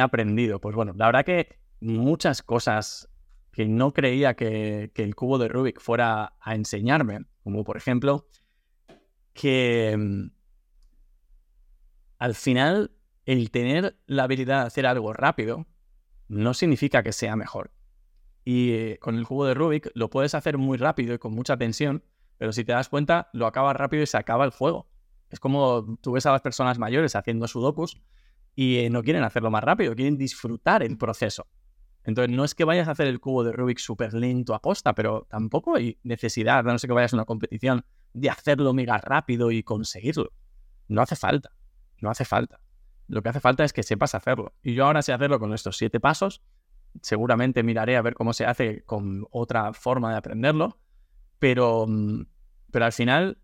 aprendido? 0.00 0.60
Pues 0.60 0.74
bueno, 0.74 0.92
la 0.96 1.06
verdad 1.06 1.24
que 1.24 1.59
muchas 1.80 2.42
cosas 2.42 3.08
que 3.52 3.66
no 3.66 3.92
creía 3.92 4.34
que, 4.34 4.92
el 4.94 5.14
cubo 5.14 5.38
de 5.38 5.48
Rubik 5.48 5.80
fuera 5.80 6.34
a 6.40 6.54
enseñarme, 6.54 7.24
como 7.42 7.64
por 7.64 7.76
ejemplo 7.76 8.26
que 9.32 9.96
mm, 9.98 10.30
al 12.18 12.34
final 12.34 12.92
el 13.24 13.50
tener 13.50 13.98
la 14.06 14.24
habilidad 14.24 14.60
de 14.60 14.66
hacer 14.66 14.86
algo 14.86 15.12
rápido 15.12 15.66
no 16.28 16.54
significa 16.54 17.02
que 17.02 17.12
sea 17.12 17.36
mejor. 17.36 17.72
Y 18.44 18.72
eh, 18.72 18.98
con 19.00 19.16
el 19.16 19.26
cubo 19.26 19.46
de 19.46 19.54
Rubik 19.54 19.90
lo 19.94 20.10
puedes 20.10 20.34
hacer 20.34 20.58
muy 20.58 20.78
rápido 20.78 21.14
y 21.14 21.18
con 21.18 21.34
mucha 21.34 21.56
tensión, 21.56 22.04
pero 22.38 22.52
si 22.52 22.64
te 22.64 22.72
das 22.72 22.88
cuenta, 22.88 23.28
lo 23.32 23.46
acabas 23.46 23.76
rápido 23.76 24.02
y 24.02 24.06
se 24.06 24.16
acaba 24.16 24.44
el 24.44 24.50
juego. 24.50 24.88
Es 25.28 25.40
como 25.40 25.98
tú 26.00 26.12
ves 26.12 26.26
a 26.26 26.32
las 26.32 26.40
personas 26.40 26.78
mayores 26.78 27.14
haciendo 27.14 27.46
sudokus 27.46 28.00
y 28.54 28.78
eh, 28.78 28.90
no 28.90 29.02
quieren 29.02 29.22
hacerlo 29.22 29.50
más 29.50 29.62
rápido, 29.62 29.94
quieren 29.94 30.16
disfrutar 30.16 30.82
el 30.82 30.96
proceso. 30.96 31.46
Entonces, 32.04 32.34
no 32.34 32.44
es 32.44 32.54
que 32.54 32.64
vayas 32.64 32.88
a 32.88 32.92
hacer 32.92 33.06
el 33.06 33.20
cubo 33.20 33.44
de 33.44 33.52
Rubik 33.52 33.78
súper 33.78 34.14
lento 34.14 34.54
a 34.54 34.62
posta, 34.62 34.94
pero 34.94 35.26
tampoco 35.28 35.76
hay 35.76 35.98
necesidad, 36.02 36.64
no 36.64 36.78
sé 36.78 36.86
que 36.86 36.94
vayas 36.94 37.12
a 37.12 37.16
una 37.16 37.24
competición, 37.26 37.84
de 38.14 38.30
hacerlo 38.30 38.72
mega 38.72 38.98
rápido 38.98 39.50
y 39.50 39.62
conseguirlo. 39.62 40.32
No 40.88 41.02
hace 41.02 41.14
falta, 41.16 41.50
no 42.00 42.10
hace 42.10 42.24
falta. 42.24 42.60
Lo 43.06 43.22
que 43.22 43.28
hace 43.28 43.40
falta 43.40 43.64
es 43.64 43.72
que 43.72 43.82
sepas 43.82 44.14
hacerlo. 44.14 44.54
Y 44.62 44.74
yo 44.74 44.86
ahora 44.86 45.02
sé 45.02 45.12
hacerlo 45.12 45.38
con 45.38 45.52
estos 45.52 45.76
siete 45.76 46.00
pasos. 46.00 46.42
Seguramente 47.02 47.62
miraré 47.62 47.96
a 47.96 48.02
ver 48.02 48.14
cómo 48.14 48.32
se 48.32 48.46
hace 48.46 48.82
con 48.84 49.26
otra 49.30 49.72
forma 49.72 50.10
de 50.10 50.16
aprenderlo. 50.16 50.78
Pero, 51.38 51.86
mm, 51.86 52.26
pero 52.70 52.84
al 52.84 52.92
final, 52.92 53.38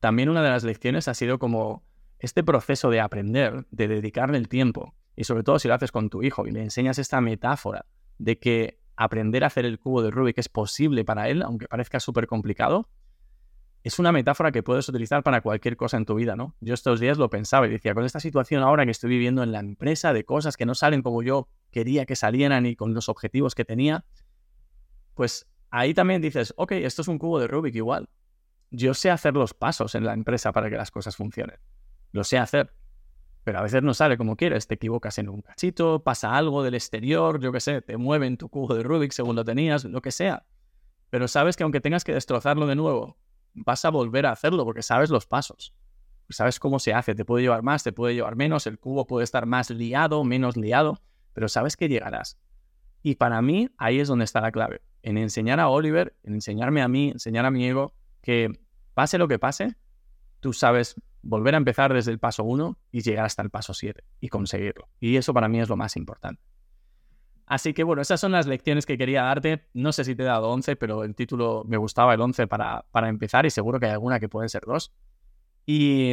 también 0.00 0.28
una 0.28 0.42
de 0.42 0.50
las 0.50 0.64
lecciones 0.64 1.08
ha 1.08 1.14
sido 1.14 1.38
como 1.38 1.84
este 2.18 2.42
proceso 2.42 2.90
de 2.90 3.00
aprender, 3.00 3.66
de 3.70 3.88
dedicarle 3.88 4.38
el 4.38 4.48
tiempo, 4.48 4.94
y 5.20 5.24
sobre 5.24 5.42
todo 5.42 5.58
si 5.58 5.68
lo 5.68 5.74
haces 5.74 5.92
con 5.92 6.08
tu 6.08 6.22
hijo 6.22 6.46
y 6.46 6.50
le 6.50 6.62
enseñas 6.62 6.98
esta 6.98 7.20
metáfora 7.20 7.84
de 8.16 8.38
que 8.38 8.80
aprender 8.96 9.44
a 9.44 9.48
hacer 9.48 9.66
el 9.66 9.78
cubo 9.78 10.02
de 10.02 10.10
Rubik 10.10 10.38
es 10.38 10.48
posible 10.48 11.04
para 11.04 11.28
él, 11.28 11.42
aunque 11.42 11.68
parezca 11.68 12.00
súper 12.00 12.26
complicado, 12.26 12.88
es 13.82 13.98
una 13.98 14.12
metáfora 14.12 14.50
que 14.50 14.62
puedes 14.62 14.88
utilizar 14.88 15.22
para 15.22 15.42
cualquier 15.42 15.76
cosa 15.76 15.98
en 15.98 16.06
tu 16.06 16.14
vida, 16.14 16.36
¿no? 16.36 16.54
Yo 16.60 16.72
estos 16.72 17.00
días 17.00 17.18
lo 17.18 17.28
pensaba 17.28 17.66
y 17.66 17.70
decía, 17.70 17.92
con 17.92 18.06
esta 18.06 18.18
situación 18.18 18.62
ahora 18.62 18.86
que 18.86 18.92
estoy 18.92 19.10
viviendo 19.10 19.42
en 19.42 19.52
la 19.52 19.60
empresa, 19.60 20.14
de 20.14 20.24
cosas 20.24 20.56
que 20.56 20.64
no 20.64 20.74
salen 20.74 21.02
como 21.02 21.22
yo 21.22 21.48
quería 21.70 22.06
que 22.06 22.16
salieran 22.16 22.64
y 22.64 22.74
con 22.74 22.94
los 22.94 23.10
objetivos 23.10 23.54
que 23.54 23.66
tenía, 23.66 24.06
pues 25.12 25.46
ahí 25.68 25.92
también 25.92 26.22
dices, 26.22 26.54
ok, 26.56 26.72
esto 26.72 27.02
es 27.02 27.08
un 27.08 27.18
cubo 27.18 27.38
de 27.38 27.46
Rubik 27.46 27.74
igual. 27.74 28.08
Yo 28.70 28.94
sé 28.94 29.10
hacer 29.10 29.34
los 29.34 29.52
pasos 29.52 29.94
en 29.94 30.06
la 30.06 30.14
empresa 30.14 30.50
para 30.52 30.70
que 30.70 30.76
las 30.76 30.90
cosas 30.90 31.14
funcionen. 31.14 31.58
Lo 32.12 32.24
sé 32.24 32.38
hacer. 32.38 32.72
Pero 33.44 33.58
a 33.58 33.62
veces 33.62 33.82
no 33.82 33.94
sale 33.94 34.16
como 34.16 34.36
quieres. 34.36 34.66
Te 34.66 34.74
equivocas 34.74 35.18
en 35.18 35.28
un 35.28 35.42
cachito, 35.42 36.02
pasa 36.02 36.36
algo 36.36 36.62
del 36.62 36.74
exterior, 36.74 37.40
yo 37.40 37.52
qué 37.52 37.60
sé, 37.60 37.80
te 37.82 37.96
mueven 37.96 38.36
tu 38.36 38.48
cubo 38.48 38.74
de 38.74 38.82
Rubik 38.82 39.12
según 39.12 39.36
lo 39.36 39.44
tenías, 39.44 39.84
lo 39.84 40.02
que 40.02 40.12
sea. 40.12 40.44
Pero 41.08 41.26
sabes 41.26 41.56
que 41.56 41.62
aunque 41.62 41.80
tengas 41.80 42.04
que 42.04 42.14
destrozarlo 42.14 42.66
de 42.66 42.76
nuevo, 42.76 43.16
vas 43.54 43.84
a 43.84 43.90
volver 43.90 44.26
a 44.26 44.32
hacerlo 44.32 44.64
porque 44.64 44.82
sabes 44.82 45.10
los 45.10 45.26
pasos. 45.26 45.74
Sabes 46.28 46.60
cómo 46.60 46.78
se 46.78 46.94
hace. 46.94 47.14
Te 47.14 47.24
puede 47.24 47.42
llevar 47.42 47.62
más, 47.62 47.82
te 47.82 47.92
puede 47.92 48.14
llevar 48.14 48.36
menos. 48.36 48.66
El 48.66 48.78
cubo 48.78 49.06
puede 49.06 49.24
estar 49.24 49.46
más 49.46 49.70
liado, 49.70 50.22
menos 50.22 50.56
liado, 50.56 51.00
pero 51.32 51.48
sabes 51.48 51.76
que 51.76 51.88
llegarás. 51.88 52.38
Y 53.02 53.16
para 53.16 53.42
mí 53.42 53.70
ahí 53.78 53.98
es 53.98 54.08
donde 54.08 54.24
está 54.24 54.40
la 54.40 54.52
clave. 54.52 54.82
En 55.02 55.18
enseñar 55.18 55.58
a 55.58 55.68
Oliver, 55.68 56.14
en 56.22 56.34
enseñarme 56.34 56.82
a 56.82 56.88
mí, 56.88 57.08
enseñar 57.10 57.46
a 57.46 57.50
mi 57.50 57.66
ego 57.66 57.94
que 58.22 58.60
pase 58.94 59.18
lo 59.18 59.26
que 59.26 59.38
pase, 59.38 59.76
tú 60.40 60.52
sabes 60.52 60.94
volver 61.22 61.54
a 61.54 61.58
empezar 61.58 61.92
desde 61.92 62.12
el 62.12 62.18
paso 62.18 62.44
1 62.44 62.78
y 62.92 63.00
llegar 63.02 63.26
hasta 63.26 63.42
el 63.42 63.50
paso 63.50 63.74
7 63.74 64.02
y 64.20 64.28
conseguirlo. 64.28 64.88
Y 65.00 65.16
eso 65.16 65.34
para 65.34 65.48
mí 65.48 65.60
es 65.60 65.68
lo 65.68 65.76
más 65.76 65.96
importante. 65.96 66.42
Así 67.46 67.74
que 67.74 67.82
bueno, 67.82 68.00
esas 68.00 68.20
son 68.20 68.32
las 68.32 68.46
lecciones 68.46 68.86
que 68.86 68.96
quería 68.96 69.24
darte. 69.24 69.66
No 69.74 69.92
sé 69.92 70.04
si 70.04 70.14
te 70.14 70.22
he 70.22 70.26
dado 70.26 70.50
11, 70.50 70.76
pero 70.76 71.02
el 71.02 71.16
título 71.16 71.64
me 71.66 71.76
gustaba 71.76 72.14
el 72.14 72.20
11 72.20 72.46
para, 72.46 72.84
para 72.92 73.08
empezar 73.08 73.44
y 73.44 73.50
seguro 73.50 73.80
que 73.80 73.86
hay 73.86 73.92
alguna 73.92 74.20
que 74.20 74.28
pueden 74.28 74.48
ser 74.48 74.62
dos. 74.64 74.92
Y, 75.66 76.12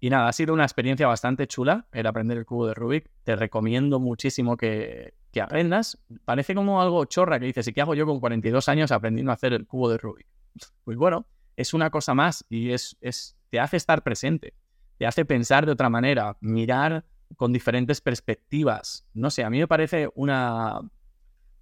y, 0.00 0.10
nada, 0.10 0.28
ha 0.28 0.32
sido 0.32 0.52
una 0.52 0.64
experiencia 0.64 1.06
bastante 1.06 1.46
chula 1.46 1.86
el 1.92 2.06
aprender 2.06 2.38
el 2.38 2.46
cubo 2.46 2.66
de 2.66 2.74
Rubik. 2.74 3.10
Te 3.24 3.36
recomiendo 3.36 4.00
muchísimo 4.00 4.56
que, 4.56 5.14
que 5.32 5.40
aprendas. 5.40 5.98
Parece 6.24 6.54
como 6.54 6.80
algo 6.80 7.04
chorra 7.04 7.38
que 7.38 7.46
dices, 7.46 7.66
¿y 7.68 7.72
qué 7.72 7.82
hago 7.82 7.94
yo 7.94 8.06
con 8.06 8.20
42 8.20 8.68
años 8.68 8.90
aprendiendo 8.90 9.32
a 9.32 9.34
hacer 9.34 9.52
el 9.52 9.66
cubo 9.66 9.90
de 9.90 9.98
Rubik? 9.98 10.26
Pues 10.84 10.96
bueno, 10.96 11.26
es 11.60 11.74
una 11.74 11.90
cosa 11.90 12.14
más 12.14 12.44
y 12.48 12.72
es, 12.72 12.96
es, 13.00 13.36
te 13.50 13.60
hace 13.60 13.76
estar 13.76 14.02
presente, 14.02 14.54
te 14.96 15.06
hace 15.06 15.24
pensar 15.24 15.66
de 15.66 15.72
otra 15.72 15.90
manera, 15.90 16.36
mirar 16.40 17.04
con 17.36 17.52
diferentes 17.52 18.00
perspectivas. 18.00 19.06
No 19.12 19.30
sé, 19.30 19.44
a 19.44 19.50
mí 19.50 19.58
me 19.58 19.68
parece 19.68 20.08
una, 20.14 20.80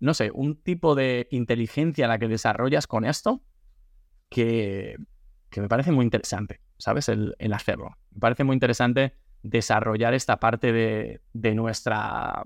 no 0.01 0.15
sé, 0.15 0.31
un 0.33 0.63
tipo 0.63 0.95
de 0.95 1.27
inteligencia 1.31 2.07
la 2.07 2.19
que 2.19 2.29
desarrollas 2.29 2.87
con 2.87 3.05
esto 3.05 3.43
que, 4.29 4.97
que 5.51 5.61
me 5.61 5.69
parece 5.69 5.91
muy 5.91 6.05
interesante, 6.05 6.61
¿sabes? 6.79 7.09
El, 7.09 7.35
hacerlo. 7.53 7.97
Me 8.13 8.21
parece 8.21 8.45
muy 8.45 8.55
interesante 8.55 9.17
desarrollar 9.43 10.15
esta 10.15 10.39
parte 10.39 10.73
de, 10.73 11.23
de 11.33 11.55
nuestra, 11.55 12.43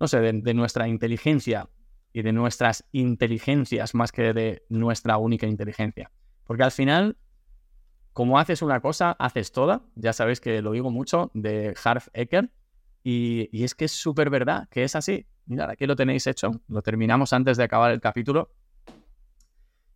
no 0.00 0.08
sé, 0.08 0.20
de, 0.20 0.32
de 0.32 0.54
nuestra 0.54 0.88
inteligencia 0.88 1.68
y 2.12 2.22
de 2.22 2.32
nuestras 2.32 2.84
inteligencias 2.92 3.94
más 3.94 4.10
que 4.10 4.32
de 4.32 4.64
nuestra 4.68 5.16
única 5.16 5.46
inteligencia. 5.46 6.10
Porque 6.44 6.64
al 6.64 6.72
final 6.72 7.16
como 8.12 8.38
haces 8.38 8.62
una 8.62 8.80
cosa, 8.80 9.12
haces 9.12 9.52
toda. 9.52 9.82
Ya 9.94 10.12
sabéis 10.12 10.40
que 10.40 10.60
lo 10.62 10.72
digo 10.72 10.90
mucho 10.90 11.30
de 11.34 11.74
Harv 11.82 12.04
Eker. 12.12 12.50
Y, 13.02 13.64
es 13.64 13.74
que 13.74 13.86
es 13.86 13.92
súper 13.92 14.30
verdad, 14.30 14.68
que 14.70 14.84
es 14.84 14.94
así. 14.94 15.26
Mirad, 15.46 15.70
aquí 15.70 15.86
lo 15.86 15.96
tenéis 15.96 16.26
hecho. 16.26 16.60
Lo 16.68 16.82
terminamos 16.82 17.32
antes 17.32 17.56
de 17.56 17.64
acabar 17.64 17.90
el 17.90 18.00
capítulo. 18.00 18.52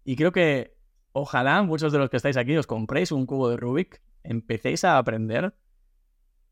Y 0.05 0.17
creo 0.17 0.33
que 0.33 0.77
ojalá 1.13 1.63
muchos 1.63 1.93
de 1.93 1.99
los 1.99 2.11
que 2.11 2.17
estáis 2.17 2.37
aquí 2.37 2.57
os 2.57 2.67
compréis 2.67 3.13
un 3.13 3.27
cubo 3.27 3.49
de 3.49 3.57
Rubik, 3.57 4.03
empecéis 4.23 4.85
a 4.85 4.99
aprender 4.99 5.55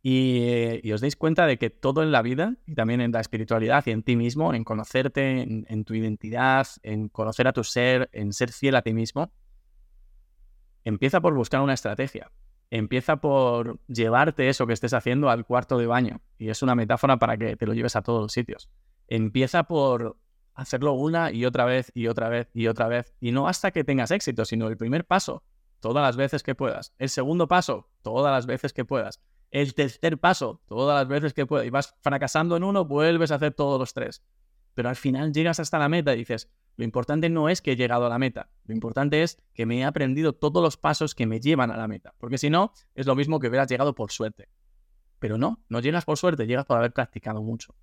y, 0.02 0.90
os 0.92 1.00
deis 1.00 1.16
cuenta 1.16 1.46
de 1.46 1.59
que 1.59 1.70
todo 1.70 2.02
en 2.02 2.12
la 2.12 2.22
vida, 2.22 2.57
y 2.66 2.74
también 2.74 3.00
en 3.00 3.12
la 3.12 3.20
espiritualidad 3.20 3.85
y 3.87 3.90
en 3.90 4.02
ti 4.02 4.16
mismo, 4.16 4.52
en 4.52 4.64
conocerte, 4.64 5.42
en 5.42 5.85
tu 5.85 5.94
identidad, 5.94 6.66
en 6.83 7.09
conocer 7.09 7.46
a 7.48 7.52
tu 7.52 7.64
ser, 7.64 8.11
en 8.12 8.33
ser 8.33 8.52
fiel 8.52 8.74
a 8.76 8.83
ti 8.83 8.92
mismo, 8.92 9.33
Empieza 10.85 11.20
por 11.20 11.35
buscar 11.35 11.61
una 11.61 11.75
estrategia. 11.75 12.31
Empieza 12.70 13.16
por 13.16 13.79
llevarte 13.87 14.49
eso 14.49 14.66
que 14.66 14.73
estés 14.73 14.94
haciendo 14.94 15.31
al 15.31 15.47
cuarto 15.47 15.79
de 15.79 15.87
baño. 15.87 16.20
Y 16.38 16.51
es 16.51 16.62
una 16.62 16.75
metáfora 16.75 17.18
para 17.18 17.37
que 17.37 17.57
te 17.57 17.66
lo 17.66 17.75
lleves 17.75 17.97
a 17.97 18.03
todos 18.03 18.23
los 18.23 18.33
sitios. 18.33 18.70
Empieza 19.09 19.64
por 19.64 20.18
hacerlo 20.55 20.92
una 20.92 21.33
y 21.33 21.44
otra 21.44 21.64
vez 21.64 21.90
y 21.94 22.07
otra 22.07 22.29
vez 22.29 22.51
y 22.55 22.66
otra 22.66 22.88
vez. 22.88 23.14
Y 23.20 23.33
no 23.33 23.49
hasta 23.49 23.70
que 23.70 23.85
tengas 23.85 24.11
éxito, 24.11 24.44
sino 24.44 24.68
el 24.68 24.77
primer 24.77 25.05
paso, 25.05 25.42
todas 25.81 26.03
las 26.03 26.16
veces 26.16 26.42
que 26.42 26.55
puedas. 26.55 26.92
El 26.99 27.09
segundo 27.09 27.49
paso, 27.49 27.88
todas 28.03 28.33
las 28.33 28.47
veces 28.47 28.73
que 28.73 28.85
puedas. 28.85 29.20
El 29.51 29.75
tercer 29.75 30.18
paso, 30.18 30.61
todas 30.66 30.99
las 30.99 31.09
veces 31.09 31.33
que 31.33 31.47
puedas. 31.47 31.66
Y 31.66 31.70
vas 31.70 31.94
fracasando 32.01 32.57
en 32.57 32.64
uno, 32.64 32.85
vuelves 32.85 33.31
a 33.31 33.37
hacer 33.37 33.55
todos 33.55 33.79
los 33.79 33.94
tres. 33.94 34.23
Pero 34.75 34.88
al 34.88 34.97
final 34.97 35.33
llegas 35.33 35.61
hasta 35.61 35.79
la 35.79 35.88
meta 35.88 36.14
y 36.14 36.18
dices, 36.18 36.51
lo 36.76 36.84
importante 36.84 37.28
no 37.28 37.48
es 37.48 37.62
que 37.62 37.72
he 37.72 37.76
llegado 37.76 38.06
a 38.06 38.08
la 38.08 38.18
meta, 38.18 38.50
lo 38.64 38.74
importante 38.74 39.22
es 39.22 39.42
que 39.54 39.66
me 39.66 39.78
he 39.78 39.84
aprendido 39.84 40.32
todos 40.32 40.62
los 40.62 40.76
pasos 40.76 41.14
que 41.14 41.26
me 41.26 41.40
llevan 41.40 41.70
a 41.70 41.76
la 41.76 41.88
meta, 41.88 42.14
porque 42.18 42.38
si 42.38 42.50
no, 42.50 42.72
es 42.94 43.06
lo 43.06 43.14
mismo 43.14 43.38
que 43.38 43.48
hubieras 43.48 43.68
llegado 43.68 43.94
por 43.94 44.10
suerte. 44.10 44.48
Pero 45.18 45.38
no, 45.38 45.62
no 45.68 45.80
llegas 45.80 46.04
por 46.04 46.18
suerte, 46.18 46.46
llegas 46.46 46.66
por 46.66 46.76
haber 46.76 46.92
practicado 46.92 47.42
mucho. 47.42 47.74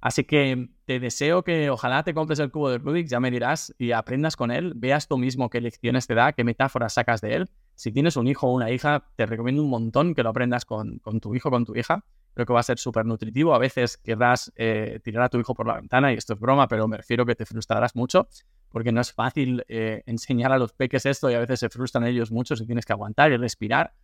Así 0.00 0.24
que 0.24 0.68
te 0.84 0.98
deseo 0.98 1.44
que 1.44 1.70
ojalá 1.70 2.02
te 2.02 2.12
compres 2.12 2.40
el 2.40 2.50
cubo 2.50 2.70
de 2.70 2.78
Rubik, 2.78 3.06
ya 3.06 3.20
me 3.20 3.30
dirás, 3.30 3.72
y 3.78 3.92
aprendas 3.92 4.34
con 4.34 4.50
él, 4.50 4.72
veas 4.74 5.06
tú 5.06 5.16
mismo 5.16 5.48
qué 5.48 5.60
lecciones 5.60 6.08
te 6.08 6.14
da, 6.14 6.32
qué 6.32 6.42
metáforas 6.42 6.94
sacas 6.94 7.20
de 7.20 7.36
él. 7.36 7.50
Si 7.76 7.92
tienes 7.92 8.16
un 8.16 8.26
hijo 8.26 8.48
o 8.48 8.52
una 8.52 8.70
hija, 8.72 9.06
te 9.14 9.26
recomiendo 9.26 9.62
un 9.62 9.70
montón 9.70 10.14
que 10.14 10.24
lo 10.24 10.30
aprendas 10.30 10.64
con, 10.64 10.98
con 10.98 11.20
tu 11.20 11.36
hijo 11.36 11.50
o 11.50 11.52
con 11.52 11.64
tu 11.64 11.76
hija, 11.76 12.04
creo 12.34 12.46
que 12.46 12.52
va 12.52 12.60
a 12.60 12.64
ser 12.64 12.78
súper 12.78 13.04
nutritivo. 13.04 13.54
A 13.54 13.58
veces 13.58 13.96
querrás 13.96 14.52
eh, 14.56 15.00
tirar 15.02 15.24
a 15.24 15.28
tu 15.28 15.38
hijo 15.38 15.54
por 15.54 15.66
la 15.66 15.76
ventana, 15.76 16.12
y 16.12 16.16
esto 16.16 16.34
es 16.34 16.40
broma, 16.40 16.68
pero 16.68 16.88
me 16.88 16.96
refiero 16.96 17.26
que 17.26 17.34
te 17.34 17.46
frustrarás 17.46 17.94
mucho, 17.94 18.28
porque 18.70 18.92
no 18.92 19.00
es 19.00 19.12
fácil 19.12 19.64
eh, 19.68 20.02
enseñar 20.06 20.52
a 20.52 20.58
los 20.58 20.72
peques 20.72 21.06
esto 21.06 21.30
y 21.30 21.34
a 21.34 21.40
veces 21.40 21.60
se 21.60 21.68
frustran 21.68 22.04
ellos 22.04 22.30
mucho 22.30 22.56
si 22.56 22.66
tienes 22.66 22.84
que 22.86 22.92
aguantar 22.92 23.32
y 23.32 23.36
respirar. 23.36 23.94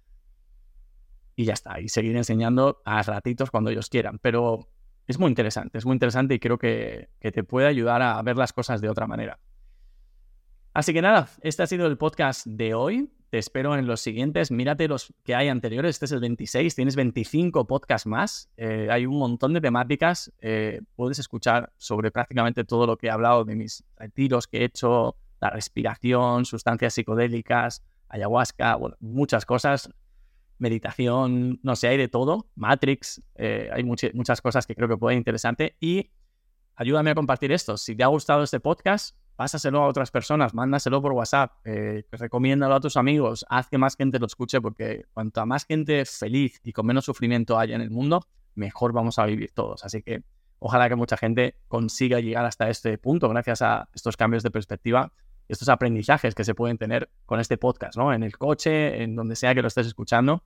Y 1.36 1.44
ya 1.44 1.54
está, 1.54 1.80
y 1.80 1.88
seguir 1.88 2.16
enseñando 2.16 2.82
a 2.84 3.02
ratitos 3.02 3.50
cuando 3.50 3.70
ellos 3.70 3.88
quieran. 3.88 4.18
Pero 4.18 4.68
es 5.06 5.18
muy 5.18 5.28
interesante, 5.28 5.78
es 5.78 5.86
muy 5.86 5.94
interesante 5.94 6.34
y 6.34 6.38
creo 6.38 6.58
que, 6.58 7.10
que 7.20 7.32
te 7.32 7.44
puede 7.44 7.68
ayudar 7.68 8.02
a 8.02 8.20
ver 8.22 8.36
las 8.36 8.52
cosas 8.52 8.80
de 8.80 8.88
otra 8.88 9.06
manera. 9.06 9.38
Así 10.74 10.92
que 10.92 11.00
nada, 11.00 11.28
este 11.40 11.62
ha 11.62 11.66
sido 11.66 11.86
el 11.86 11.96
podcast 11.96 12.46
de 12.46 12.74
hoy. 12.74 13.10
Te 13.30 13.36
espero 13.36 13.76
en 13.76 13.86
los 13.86 14.00
siguientes. 14.00 14.50
Mírate 14.50 14.88
los 14.88 15.12
que 15.22 15.34
hay 15.34 15.48
anteriores. 15.48 15.96
Este 15.96 16.06
es 16.06 16.12
el 16.12 16.20
26. 16.20 16.74
Tienes 16.74 16.96
25 16.96 17.66
podcasts 17.66 18.06
más. 18.06 18.48
Eh, 18.56 18.88
hay 18.90 19.04
un 19.04 19.18
montón 19.18 19.52
de 19.52 19.60
temáticas. 19.60 20.32
Eh, 20.40 20.80
puedes 20.96 21.18
escuchar 21.18 21.70
sobre 21.76 22.10
prácticamente 22.10 22.64
todo 22.64 22.86
lo 22.86 22.96
que 22.96 23.08
he 23.08 23.10
hablado 23.10 23.44
de 23.44 23.54
mis 23.54 23.84
retiros 23.96 24.46
que 24.46 24.58
he 24.58 24.64
hecho, 24.64 25.16
la 25.42 25.50
respiración, 25.50 26.46
sustancias 26.46 26.94
psicodélicas, 26.94 27.84
ayahuasca, 28.08 28.78
muchas 29.00 29.44
cosas. 29.44 29.90
Meditación, 30.56 31.60
no 31.62 31.76
sé, 31.76 31.88
hay 31.88 31.98
de 31.98 32.08
todo. 32.08 32.48
Matrix, 32.54 33.22
eh, 33.34 33.68
hay 33.70 33.84
muchas 33.84 34.40
cosas 34.40 34.66
que 34.66 34.74
creo 34.74 34.88
que 34.88 34.96
pueden 34.96 35.18
interesante. 35.18 35.76
Y 35.80 36.10
ayúdame 36.76 37.10
a 37.10 37.14
compartir 37.14 37.52
esto. 37.52 37.76
Si 37.76 37.94
te 37.94 38.04
ha 38.04 38.06
gustado 38.06 38.42
este 38.42 38.58
podcast, 38.58 39.14
pásaselo 39.38 39.84
a 39.84 39.86
otras 39.86 40.10
personas, 40.10 40.52
mándaselo 40.52 41.00
por 41.00 41.12
WhatsApp, 41.12 41.52
eh, 41.64 42.02
recomiéndalo 42.10 42.74
a 42.74 42.80
tus 42.80 42.96
amigos, 42.96 43.46
haz 43.48 43.68
que 43.68 43.78
más 43.78 43.94
gente 43.94 44.18
lo 44.18 44.26
escuche, 44.26 44.60
porque 44.60 45.04
cuanto 45.14 45.46
más 45.46 45.64
gente 45.64 46.04
feliz 46.06 46.60
y 46.64 46.72
con 46.72 46.84
menos 46.84 47.04
sufrimiento 47.04 47.56
haya 47.56 47.76
en 47.76 47.80
el 47.80 47.90
mundo, 47.90 48.26
mejor 48.56 48.92
vamos 48.92 49.16
a 49.20 49.26
vivir 49.26 49.52
todos. 49.52 49.84
Así 49.84 50.02
que 50.02 50.24
ojalá 50.58 50.88
que 50.88 50.96
mucha 50.96 51.16
gente 51.16 51.54
consiga 51.68 52.18
llegar 52.18 52.44
hasta 52.46 52.68
este 52.68 52.98
punto 52.98 53.28
gracias 53.28 53.62
a 53.62 53.88
estos 53.94 54.16
cambios 54.16 54.42
de 54.42 54.50
perspectiva, 54.50 55.12
estos 55.46 55.68
aprendizajes 55.68 56.34
que 56.34 56.42
se 56.42 56.56
pueden 56.56 56.76
tener 56.76 57.08
con 57.24 57.38
este 57.38 57.58
podcast, 57.58 57.96
¿no? 57.96 58.12
En 58.12 58.24
el 58.24 58.36
coche, 58.36 59.04
en 59.04 59.14
donde 59.14 59.36
sea 59.36 59.54
que 59.54 59.62
lo 59.62 59.68
estés 59.68 59.86
escuchando. 59.86 60.42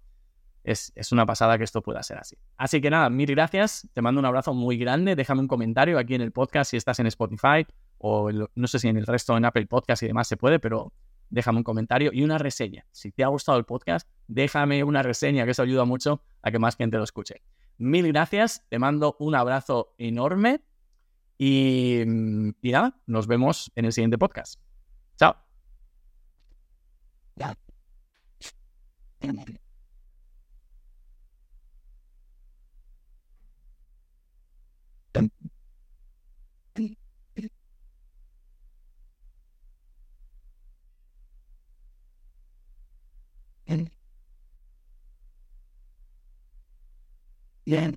Es, 0.65 0.93
es, 0.95 1.13
una 1.13 1.25
pasada 1.25 1.57
que 1.57 1.65
esto 1.65 1.81
pueda 1.81 2.03
ser 2.03 2.19
así. 2.19 2.37
Así 2.59 2.83
que 2.83 2.91
nada, 2.91 3.09
mil 3.09 3.31
gracias. 3.31 3.89
Te 3.95 4.03
mando 4.03 4.19
un 4.19 4.27
abrazo 4.27 4.53
muy 4.53 4.77
grande. 4.77 5.17
Déjame 5.17 5.41
un 5.41 5.49
comentario 5.49 5.99
aquí 5.99 6.15
en 6.15 6.21
el 6.21 6.31
podcast 6.31 6.73
si 6.73 6.77
estás 6.77 7.01
en 7.01 7.07
Spotify 7.07 7.67
o 8.03 8.31
no 8.33 8.67
sé 8.67 8.79
si 8.81 8.89
en 8.89 8.97
el 8.97 9.07
resto 9.07 9.37
en 9.37 9.45
Apple 9.45 9.67
Podcast 9.67 10.03
y 10.03 10.09
demás 10.09 10.27
se 10.27 10.37
puede, 10.37 10.59
pero 10.59 10.93
déjame 11.31 11.59
un 11.59 11.65
comentario 11.65 12.11
y 12.13 12.25
una 12.25 12.37
reseña. 12.37 12.85
Si 12.91 13.13
te 13.13 13.23
ha 13.23 13.29
gustado 13.29 13.57
el 13.59 13.65
podcast, 13.65 14.09
déjame 14.27 14.83
una 14.85 15.03
reseña, 15.03 15.45
que 15.45 15.53
eso 15.53 15.63
ayuda 15.63 15.85
mucho 15.85 16.23
a 16.43 16.51
que 16.51 16.59
más 16.59 16.77
gente 16.77 16.99
lo 16.99 17.05
escuche. 17.05 17.43
Mil 17.79 18.09
gracias, 18.09 18.67
te 18.69 18.79
mando 18.79 19.17
un 19.21 19.35
abrazo 19.37 19.95
enorme 19.99 20.63
y, 21.39 22.03
y 22.03 22.73
nada, 22.73 23.01
nos 23.07 23.29
vemos 23.29 23.71
en 23.77 23.85
el 23.85 23.93
siguiente 23.93 24.19
podcast. 24.19 24.61
Chao. 25.17 25.37
Yeah. 47.65 47.93